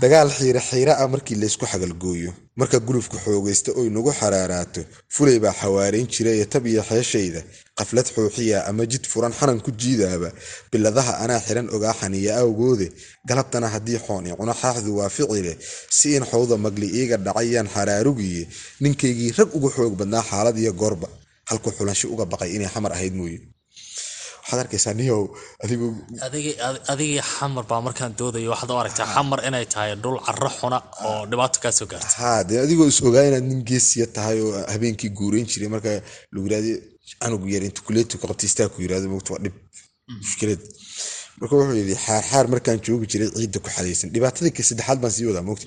dagaal 0.00 0.30
xiire 0.38 0.60
xiire 0.68 0.92
ah 1.02 1.08
markii 1.14 1.36
laysku 1.42 1.64
xagalgooyo 1.72 2.30
marka 2.60 2.78
gulufka 2.86 3.16
xoogaysta 3.24 3.70
oy 3.80 3.88
nagu 3.96 4.10
xaraaraato 4.20 4.80
fulay 5.14 5.38
baa 5.44 5.54
xawaarayn 5.60 6.06
jiraye 6.14 6.44
tab 6.52 6.64
iyo 6.66 6.82
xeeshayda. 6.90 7.40
Qaflad 7.78 8.06
xooxiya 8.16 8.58
ama 8.70 8.84
jid 8.92 9.04
furan 9.12 9.32
xanan 9.38 9.60
ku 9.64 9.70
jiidaaba. 9.80 10.30
Biladaha 10.72 11.12
anaa 11.24 11.40
xiran 11.46 11.68
ogaa 11.76 11.94
xaniya 12.00 12.32
awgoode. 12.42 12.86
Galabtana 13.28 13.68
haddii 13.74 13.98
xooni 14.06 14.30
cuno 14.38 14.52
xaaxdu 14.62 14.90
waa 14.98 15.08
ficile 15.16 15.52
si 15.96 16.08
in 16.16 16.24
xowda 16.30 16.56
magli 16.64 16.86
iiga 16.98 17.16
dhacayaan 17.26 17.68
xaraarugiye 17.74 18.42
ninkaygii 18.82 19.32
rag 19.38 19.48
ugu 19.56 19.68
xoog 19.76 19.94
badnaa 20.00 20.24
xaalad 20.30 20.56
iyo 20.62 20.72
goorba. 20.80 21.08
Halku 21.50 21.70
xulansho 21.76 22.06
uga 22.14 22.24
baqay 22.32 22.50
inay 22.56 22.68
xamar 22.74 22.92
ahayd 22.96 23.14
mooye 23.20 23.38
waxaad 24.46 24.60
arkaysaa 24.64 24.94
niyow 25.00 25.22
adigu 25.64 25.86
adigii 26.92 27.20
xamar 27.34 27.64
baa 27.70 27.80
markaan 27.86 28.12
doodayo. 28.20 28.50
Waxaad 28.54 28.70
u 28.74 28.78
aragtaa 28.82 29.06
xamar 29.14 29.40
inay 29.48 29.64
tahay 29.72 29.92
dhul 30.02 30.18
carro 30.26 30.50
xuna 30.58 30.78
oo 31.08 31.20
dhibaato 31.30 31.58
kaa 31.62 31.72
soo 31.78 31.86
gaarta 31.92 32.08
haa 32.22 32.40
dee 32.48 32.58
adigoo 32.64 32.88
is 32.92 33.00
ogaa 33.08 33.24
inaad 33.30 33.44
nin 33.50 33.60
geesiya 33.70 34.06
tahay 34.16 34.38
oo 34.46 34.52
habeenkii 34.72 35.10
guureyn 35.18 35.46
jiray. 35.52 35.68
Marka 35.74 35.90
lagu 36.32 36.44
yiraahdo 36.46 36.72
canug 37.20 37.42
yar 37.54 37.62
intu 37.68 37.80
kuleetu 37.86 38.14
ka 38.20 38.26
istaa 38.48 38.68
ku 38.72 38.78
yiraahdo 38.84 39.08
mogta 39.14 39.30
waa 39.34 39.42
dhib. 39.44 39.54
Mushkilad. 40.22 40.62
Marka 41.40 41.52
wuxuu 41.58 41.76
yidhi 41.82 41.94
xaarxaar 42.06 42.46
markaan 42.54 42.78
joogi 42.86 43.06
jiray 43.12 43.28
ciidda 43.38 43.58
ku 43.64 43.68
xadaysan. 43.76 44.08
Dhibaatadii 44.14 44.52
ka 44.56 44.62
saddexaad 44.68 44.98
baan 45.02 45.12
sii 45.16 45.26
wadaa 45.30 45.44
mogta 45.50 45.66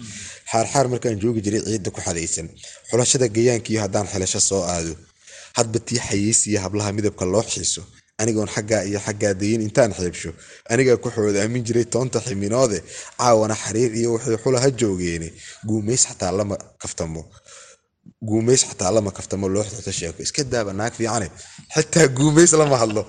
xaarxaar 0.52 0.86
markaan 0.94 1.16
joogi 1.24 1.42
jiray 1.46 1.62
ciidda 1.68 1.90
ku 1.96 2.00
xadaysan. 2.08 2.48
Xulashada 2.90 3.28
gayaankiiyo 3.36 3.80
haddaan 3.86 4.08
xilasho 4.12 4.40
soo 4.50 4.64
aado. 4.74 4.94
Hadba 5.58 5.78
tii 5.88 6.00
xayeysiya 6.08 6.60
hablaha 6.66 6.90
midabka 6.98 7.24
loo 7.34 7.44
xiiso 7.54 7.82
anigoon 8.22 8.50
xaggaa 8.56 8.82
iyo 8.90 9.00
xaggaa 9.06 9.34
dayin 9.42 9.62
intaan 9.68 9.92
xiibsho 9.98 10.32
anigaa 10.74 10.98
ku 11.04 11.08
xoodaamin 11.16 11.64
jiray 11.68 11.86
toonta 11.94 12.20
ximinoode 12.28 12.78
caawana 13.20 13.56
xariir 13.64 13.92
iyo 14.00 14.10
waxay 14.16 14.38
xula 14.44 14.58
ha 14.64 14.70
joogeene. 14.80 15.30
Guumays 15.68 16.04
xataa 16.10 16.32
lama 16.40 16.56
kaftamo. 16.82 17.22
Guumays 18.30 18.62
xataa 18.70 18.92
lama 18.96 19.12
kaftamo 19.18 19.46
loo 19.54 19.64
xirto 19.70 19.92
sheeko. 20.00 20.20
Iska 20.26 20.42
daaba 20.54 20.72
naag 20.80 20.94
fiicane. 21.00 21.28
Xitaa 21.76 22.08
guumays 22.18 22.52
lama 22.62 22.76
hadlo 22.82 23.02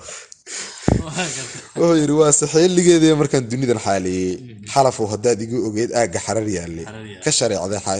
wuxuu 0.99 1.95
yidhi 2.01 2.13
waa 2.21 2.31
saxeeligeedii 2.39 3.13
markaan 3.21 3.45
dunidan 3.51 3.79
xaaleeyey 3.85 4.31
xalafow 4.73 5.05
haddaad 5.13 5.39
igu 5.45 5.57
ogeyd 5.67 5.91
aagga 5.99 6.19
xarar 6.25 6.47
yaalle 6.57 6.83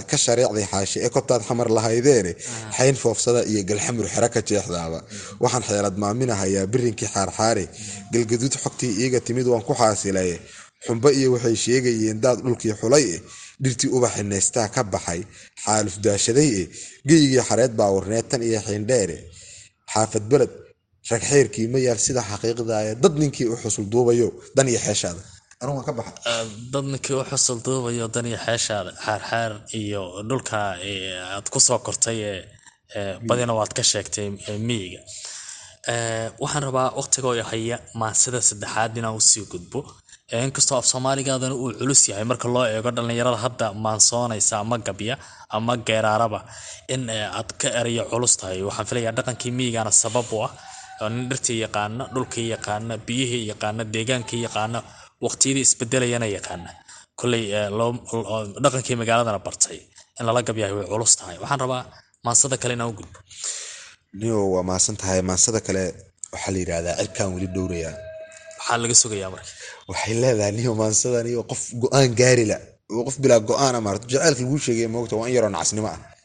ka 0.10 0.18
shareecday 0.26 0.66
xaashi 0.72 0.98
ee 1.06 1.10
kobtaad 1.16 1.42
xamar 1.48 1.68
lahaydeene 1.78 2.32
xayn 2.78 2.96
foofsada 3.04 3.42
iyo 3.52 3.62
galxamur 3.70 4.06
xero 4.14 4.28
ka 4.36 4.42
jeexdaaba. 4.50 5.00
Waxaan 5.44 5.64
xeelad 5.70 5.96
maaminahayaa 6.04 6.66
birinkii 6.74 7.10
xaarxaare 7.16 7.66
galgaduud 8.14 8.54
xogtii 8.64 8.92
iiga 9.04 9.20
timid 9.28 9.48
waan 9.52 9.64
ku 9.68 9.74
xaasilaye 9.82 10.36
xumbo 10.86 11.08
iyo 11.20 11.28
waxay 11.36 11.56
sheegayeen 11.66 12.18
daad 12.24 12.38
dhulkii 12.46 12.74
xulay. 12.82 13.06
Eh 13.16 13.22
dhirtii 13.64 13.90
ubaxi 13.98 14.24
neystaa 14.32 14.68
ka 14.76 14.82
baxay. 14.94 15.22
Xaaluf 15.64 15.96
daashaday. 16.06 16.50
Eh 16.62 16.68
geyigii 17.10 17.44
xareed 17.50 17.74
baa 17.80 17.92
warneed 17.96 18.26
tan 18.32 18.42
iyo 18.50 18.60
xiindheere 18.68 19.18
xaafad 19.94 20.24
beled 20.32 20.52
rag 21.10 21.24
xeerkii 21.32 21.68
ma 21.74 21.80
yaal 21.88 22.00
sida 22.06 22.22
xaqiiqdaaya 22.30 22.92
dad 23.04 23.14
ninkii 23.22 23.48
u 23.54 23.56
xusul 23.64 23.86
duubayo 23.94 24.28
dan 24.56 24.68
iyo 24.72 24.80
xeeshaada. 24.86 25.22
Dad 26.74 26.86
ninkii 26.92 27.16
u 27.22 27.24
xusul 27.32 27.60
duubayo 27.66 28.06
dan 28.16 28.26
iyo 28.30 28.38
xeeshaada 28.46 28.92
xaarxaar 29.06 29.52
iyo 29.82 30.02
dhulka 30.30 30.58
aad 31.36 31.48
ku 31.54 31.60
soo 31.68 31.80
kortay 31.86 32.20
ee 33.00 33.14
badina 33.28 33.54
waad 33.60 33.72
ka 33.78 33.84
sheegtay 33.92 34.28
miyiga. 34.68 35.02
Waxaan 36.42 36.64
rabaa 36.68 36.90
waqtigoo 37.00 37.34
haya 37.52 37.78
maansida 38.02 38.40
saddexaad 38.50 38.98
inaan 39.00 39.16
u 39.20 39.22
sii 39.32 39.46
gudbo. 39.52 39.80
Inkastoo 40.46 40.78
af 40.80 40.86
soomaaligaadana 40.92 41.56
uu 41.64 41.72
culus 41.80 42.02
yahay 42.10 42.24
marka 42.32 42.48
loo 42.56 42.66
eego 42.74 42.90
dhallinyarada 42.96 43.38
hadda 43.46 43.66
maansoonaysa 43.86 44.54
ama 44.64 44.78
gabya 44.88 45.16
ama 45.56 45.74
geeraaraba 45.88 46.40
in 46.94 47.10
aad 47.10 47.50
ka 47.62 47.68
erayo 47.80 48.04
culus 48.12 48.34
tahay 48.40 48.62
waxaan 48.68 48.88
filayaa 48.90 49.16
dhaqankii 49.18 49.52
miyigana 49.58 49.92
sabab 50.04 50.28
u 50.36 50.38
ah 50.48 50.52
nin 51.14 51.24
dhirtii 51.30 51.58
yaqaana 51.66 52.04
dhulkii 52.16 52.48
yaqaana 52.56 52.94
biyihii 53.08 53.44
yaqaana 53.52 53.84
deegaankii 53.96 54.42
yaqaana 54.48 54.80
waqtiyadii 55.26 55.64
isbedelayana 55.68 56.28
yaqaana 56.38 56.70
koley 57.20 57.44
dhaqankii 58.64 58.96
magaaladana 59.02 59.40
bartay. 59.48 59.80
In 60.20 60.26
lala 60.28 60.42
gabyahay 60.48 60.74
way 60.78 60.88
culus 60.94 61.14
tahay. 61.20 61.36
Waxaan 61.44 61.60
rabaa 61.64 61.84
maansada 62.26 62.56
kale 62.62 62.74
inaan 62.78 62.90
u 62.92 62.96
gudbo. 63.00 63.20
Niyo 64.20 64.38
waa 64.54 64.64
maasan 64.70 64.96
tahay. 65.02 65.20
Maansada 65.30 65.60
kale 65.68 65.84
waxaa 66.34 66.52
la 66.54 66.60
yidhahdaa 66.64 66.96
cirkaan 67.02 67.30
weli 67.36 67.48
dhowrayaa 67.56 67.94
waxaa 68.60 68.78
laga 68.84 68.96
sugayaa 69.04 69.30
marka. 69.36 69.52
Waxay 69.90 70.14
leedahay 70.24 70.52
niyo 70.60 70.72
maansadan 70.82 71.28
iyo 71.32 71.42
qof 71.52 71.62
go'aan 71.82 72.10
gaarila 72.20 72.58
qof 73.08 73.16
bilaa 73.24 73.40
go'aan 73.50 73.76
maarata 73.86 74.06
jaceylka 74.14 74.42
laguu 74.44 74.60
sheegay 74.66 74.88
moogta 74.96 75.16
waa 75.20 75.28
in 75.30 75.34
yaroo 75.38 75.52
nacasnimo 75.56 75.88
ah 75.96 76.00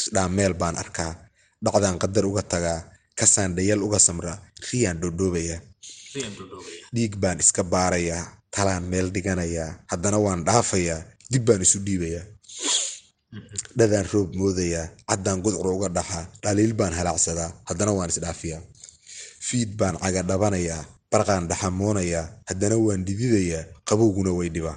isdhaameel 0.00 0.54
baan 0.60 0.76
arkaa. 0.82 1.12
Dhacdaan 1.64 1.98
qadar 2.02 2.24
uga 2.30 2.42
tagaa 2.52 2.80
kasaan 3.18 3.52
dhayal 3.56 3.80
uga 3.86 3.98
samraa 4.00 4.38
riyaan 4.72 4.96
dhodhoobayaa 5.02 5.60
dhiig 6.94 7.14
baan 7.22 7.38
iska 7.44 7.62
baarayaa 7.72 8.24
talaan 8.54 8.84
meel 8.90 9.08
dhiganayaa 9.14 9.68
haddana 9.92 10.18
waan 10.24 10.40
dhaafayaa 10.48 11.00
dib 11.32 11.44
baan 11.48 11.60
isu 11.66 11.78
dhiibayaa 11.86 12.24
dhadaan 13.78 14.06
roob 14.12 14.30
moodayaa 14.40 14.86
caddaan 15.08 15.38
gudcur 15.44 15.68
uga 15.76 15.88
dhaxaa 15.96 16.24
dhaliil 16.42 16.72
baan 16.80 16.94
halaacsadaa 16.98 17.50
haddana 17.68 17.92
waan 17.98 18.10
isdhaafiyaa 18.12 18.62
fiid 19.48 19.70
baan 19.80 19.96
caga 20.02 20.22
dhabanayaa 20.30 20.82
barqaan 21.12 21.44
dhaxamoonayaa 21.50 22.24
haddana 22.48 22.76
waan 22.86 23.04
dhididayaa 23.06 23.62
qabowguna 23.88 24.32
way 24.38 24.48
dhibaa 24.56 24.76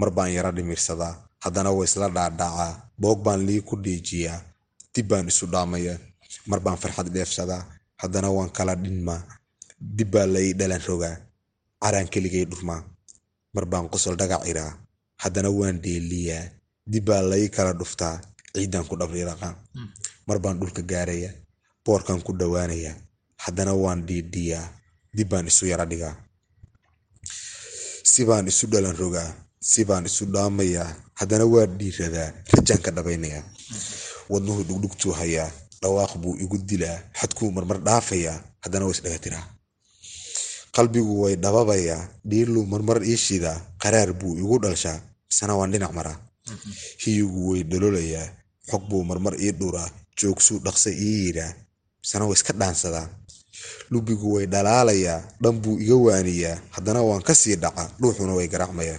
mar 0.00 0.10
baan 0.16 0.30
yara 0.36 0.50
dhimirsadaa 0.56 1.14
haddana 1.44 1.70
way 1.76 1.84
isla 1.88 2.08
dhaadhacaa. 2.16 2.72
Boog 3.00 3.18
baan 3.24 3.40
lii 3.48 3.60
ku 3.68 3.74
dhiijiyaa 3.84 4.40
dib 4.94 5.06
baan 5.10 5.28
isu 5.32 5.46
dhaamayaa. 5.52 5.98
Mar 6.50 6.60
baan 6.64 6.78
farxad 6.82 7.08
dheefsadaa. 7.14 7.62
Haddana 8.02 8.28
waan 8.36 8.50
kala 8.56 8.74
dhinmaa. 8.82 9.20
Dib 9.96 10.10
baa 10.12 10.26
lai 10.26 10.52
dhalan 10.58 10.82
rogaa. 10.88 11.16
Caraan 11.82 12.08
keligay 12.12 12.44
dhurmaa. 12.50 12.80
Mar 13.54 13.64
baan 13.72 13.88
qosol 13.92 14.16
dhagac 14.20 14.42
haddana 15.22 15.50
waan 15.58 15.80
dheeliyaa. 15.84 16.44
Dib 16.92 17.04
baa 17.08 17.22
lai 17.30 17.48
kala 17.48 17.72
dhuftaa. 17.80 18.20
Ciidan 18.54 18.84
ku 18.88 18.96
dhabriiraqaa 19.00 19.54
mar 20.26 20.38
baan 20.42 20.58
dhulka 20.60 20.82
gaarayaa. 20.82 21.32
Boorkan 21.84 22.20
ku 22.26 22.32
dhowaanayaa 22.40 22.94
haddana 23.44 23.72
waan 23.82 24.00
dhiidhiyaa 24.08 24.64
dib 25.16 25.28
baan 25.30 25.46
isu 25.46 25.66
yara 25.70 25.86
dhigaa. 25.90 26.14
Si 28.10 28.24
baan 28.28 28.46
isu 28.50 28.66
dhalan 28.72 28.96
rogaa 28.96 29.30
si 29.60 29.84
baan 29.84 30.06
isu 30.08 30.24
dhaamayaa 30.32 30.88
haddana 31.20 31.44
waa 31.44 31.66
dhiiradaa 31.68 32.32
rajaan 32.56 32.80
ka 32.84 32.90
dhabaynayaa 32.96 33.44
wadnuhu 34.32 34.64
dhugdhugtuu 34.68 35.12
hayaa 35.12 35.50
dhawaaq 35.82 36.12
buu 36.22 36.36
igu 36.40 36.56
dilaa 36.58 36.98
xadkuu 37.20 37.50
marmar 37.52 37.78
dhaafayaa 37.84 38.36
haddana 38.64 38.84
waa 38.88 38.94
isdhagatiraa 38.96 39.44
qalbigu 40.76 41.12
way 41.22 41.36
dhababayaa 41.36 42.08
dhiirluu 42.24 42.64
marmar 42.72 43.04
ii 43.04 43.16
shidaa 43.26 43.60
qaraar 43.82 44.12
buu 44.16 44.32
igu 44.40 44.56
dhalshaa 44.64 44.96
misana 45.28 45.54
waan 45.58 45.70
dhinac 45.72 45.92
maraa. 45.92 46.18
Hiyigu 47.04 47.40
way 47.52 47.62
dhalolayaa 47.70 48.26
xog 48.70 48.82
buu 48.88 49.04
marmar 49.04 49.34
ii 49.44 49.52
dhuraa 49.60 49.88
joogsuu 50.20 50.58
dhaqsa 50.64 50.90
ii 50.90 51.26
yidhaa 51.26 51.52
misana 52.02 52.24
waa 52.26 52.32
iska 52.38 52.52
dhaansadaa. 52.60 53.06
Lubigu 53.92 54.32
way 54.34 54.46
dhalaalayaa 54.46 55.20
dhan 55.42 55.56
buu 55.62 55.76
iga 55.84 55.96
waaniyaa 56.06 56.56
haddana 56.74 57.02
waan 57.02 57.22
ka 57.22 57.34
sii 57.34 57.56
dhaca 57.62 57.84
dhuuxuna 58.00 58.32
way 58.38 58.48
garaacmayaa 58.48 58.98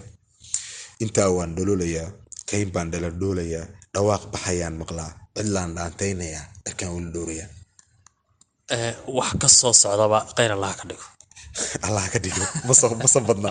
intaa 1.03 1.29
waan 1.37 1.51
dhalolayaa 1.57 2.09
kayn 2.49 2.69
baan 2.75 2.87
dhaladhoolayaa 2.93 3.65
dhawaaq 3.93 4.23
baxayaan 4.33 4.75
maqlaa 4.81 5.11
cidlaan 5.37 5.71
dhaantaynayaa 5.77 6.45
dharkaan 6.65 6.91
weli 6.95 7.09
dhowrayaa 7.15 7.49
wax 9.17 9.31
ka 9.41 9.47
soo 9.59 9.73
socdaba 9.83 10.19
kheyr 10.37 10.51
allaha 10.57 10.75
ka 10.79 10.85
dhigo. 10.89 11.05
Allah 11.87 12.05
ka 12.13 12.19
dhigo 12.23 12.45
masan 13.03 13.23
badna 13.29 13.49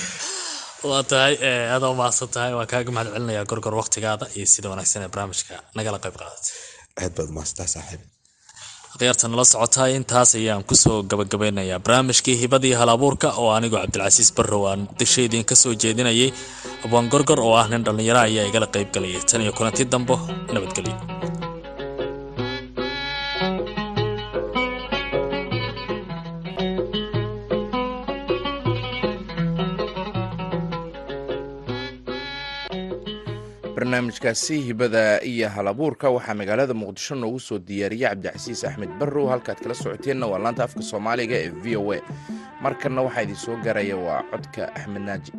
waa 0.88 1.02
tahay 1.10 1.34
aada 1.74 1.86
u 1.92 1.94
mahadsan 2.00 2.28
tahay 2.34 2.52
waan 2.58 2.68
kaaga 2.72 2.90
mahad 2.96 3.08
celinayaa 3.14 3.50
gorgor 3.50 3.74
waqtigaada 3.80 4.26
iyo 4.36 4.46
sida 4.54 4.68
wanaagsan 4.72 5.02
ee 5.04 5.10
barnaamijka 5.14 5.54
nagala 5.78 5.98
qayb 6.04 6.16
qaadatay 6.20 6.52
aad 7.02 7.12
baad 7.16 7.28
umahadsantaa 7.32 7.68
saaxiib 7.74 8.02
akhyaarta 8.94 9.26
nala 9.28 9.44
socotaa 9.52 9.88
intaas 9.98 10.30
ayaan 10.38 10.62
ku 10.68 10.74
soo 10.82 11.02
gabagabeynayaa. 11.10 11.78
Barnaamijkii 11.84 12.36
hibadii 12.42 12.74
hal 12.80 12.88
abuurka 12.94 13.28
oo 13.40 13.50
anigoo 13.56 13.80
cabdilcasiis 13.82 14.30
barrow 14.36 14.62
aan 14.70 14.80
muqdisho 14.86 15.20
idiin 15.26 15.44
ka 15.50 15.54
soo 15.62 15.74
jeedinayay 15.82 16.30
abwaan 16.84 17.08
gorgor 17.12 17.40
oo 17.46 17.54
ah 17.60 17.66
nin 17.72 17.84
dhallinyaro 17.86 18.20
ayaa 18.28 18.48
igala 18.50 18.66
qayb 18.74 18.88
galayay 18.94 19.22
tan 19.30 19.42
iyo 19.44 19.52
kulanti 19.58 19.84
dambo 19.92 20.14
nabadgelyo 20.54 20.94
barnaamijkaasi 33.94 34.60
hibada 34.60 35.20
iyo 35.22 35.48
halabuurka 35.48 36.10
waxaa 36.10 36.34
magaalada 36.34 36.74
muqdisho 36.74 37.14
noogu 37.14 37.40
soo 37.40 37.58
diyaariyey 37.58 38.08
cabdicasiis 38.08 38.64
axmed 38.64 38.90
barrow. 38.98 39.28
Halkaad 39.28 39.58
kala 39.62 39.74
socoteenna 39.74 40.26
waa 40.26 40.38
laanta 40.38 40.64
afka 40.64 40.82
soomaaliga 40.82 41.36
ee 41.36 41.48
v 41.62 41.76
o 41.76 41.92
a. 41.92 41.98
Markanna 42.60 43.02
waxaa 43.02 43.22
idin 43.22 43.36
soo 43.36 43.56
gaaraya 43.64 43.96
waa 43.96 44.22
codka 44.30 44.74
axmed 44.74 45.02
naaji 45.02 45.32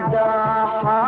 الداحة 0.00 1.06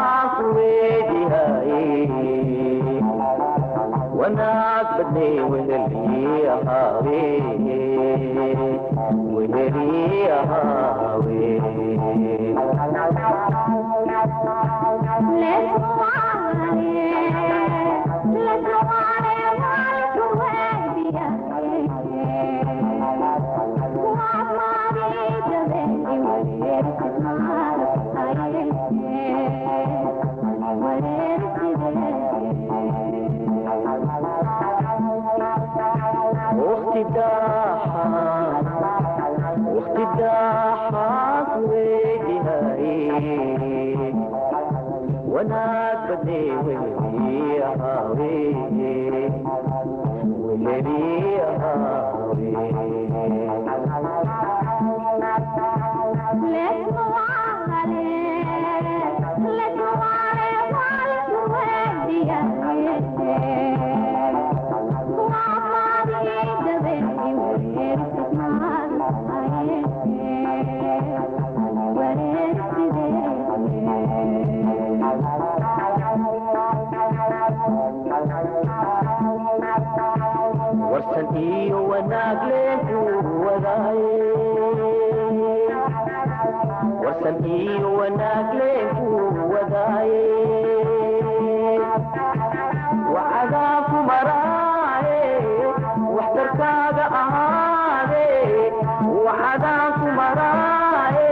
wanaag 45.49 45.99
badne 46.07 46.39
wehelii 46.65 47.53
iyo 81.37 81.79
wanaag 81.91 82.41
wadaaye 83.45 84.17
warsan 87.05 87.37
iyo 87.45 87.89
wanaag 87.99 88.47
leenku 88.59 89.07
wadaaye 89.53 90.23
wacadaa 93.15 93.77
ku 93.89 93.97
maraaye 94.09 95.21
waxtarkaaga 96.17 97.05
ahaade 97.21 98.25
wacadaa 99.25 99.87
ku 99.99 100.05
maraaye 100.19 101.31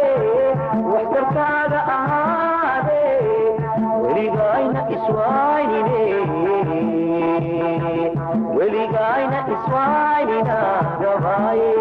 waxtarkaaga 0.93 1.79
ahaade 1.97 3.01
weligayna 4.03 4.81
iswaynine 4.95 6.01
weligayna 9.73 10.57
iswaynina 11.01 11.80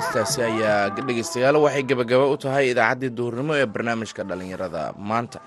heystaasi 0.00 0.40
ayaa 0.48 0.88
dhegeystayaal 0.96 1.56
waxay 1.64 1.84
gebagaba 1.90 2.24
u 2.32 2.36
tahay 2.44 2.64
idaacaddii 2.72 3.12
duhurnimo 3.18 3.52
ee 3.60 3.66
barnaamijka 3.74 4.22
dhallinyarada. 4.28 4.82
Maanta 5.10 5.38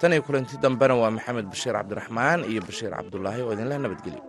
tan 0.00 0.12
iyo 0.14 0.22
kulanti 0.26 0.54
dambena 0.64 0.94
waa 1.02 1.14
maxamed 1.16 1.46
bashiir 1.52 1.74
cabdiraxmaan 1.78 2.40
iyo 2.50 2.60
bashiir 2.68 2.90
cabdulaahi 2.98 3.40
oo 3.46 3.52
idinleh 3.54 3.78
nabadgelyo 3.84 4.22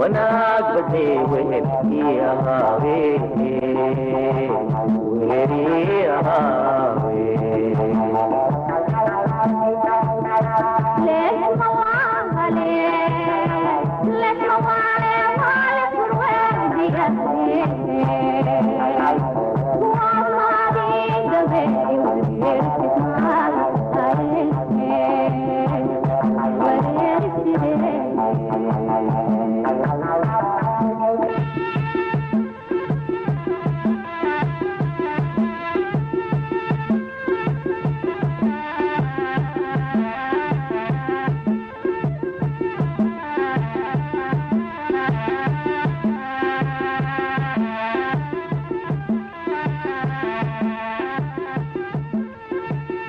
wanaag 0.00 0.64
badne 0.74 1.04
wehelii 1.32 2.18
ahaawe 2.30 2.96
wehelii 5.28 6.04
ahaawe 6.16 6.99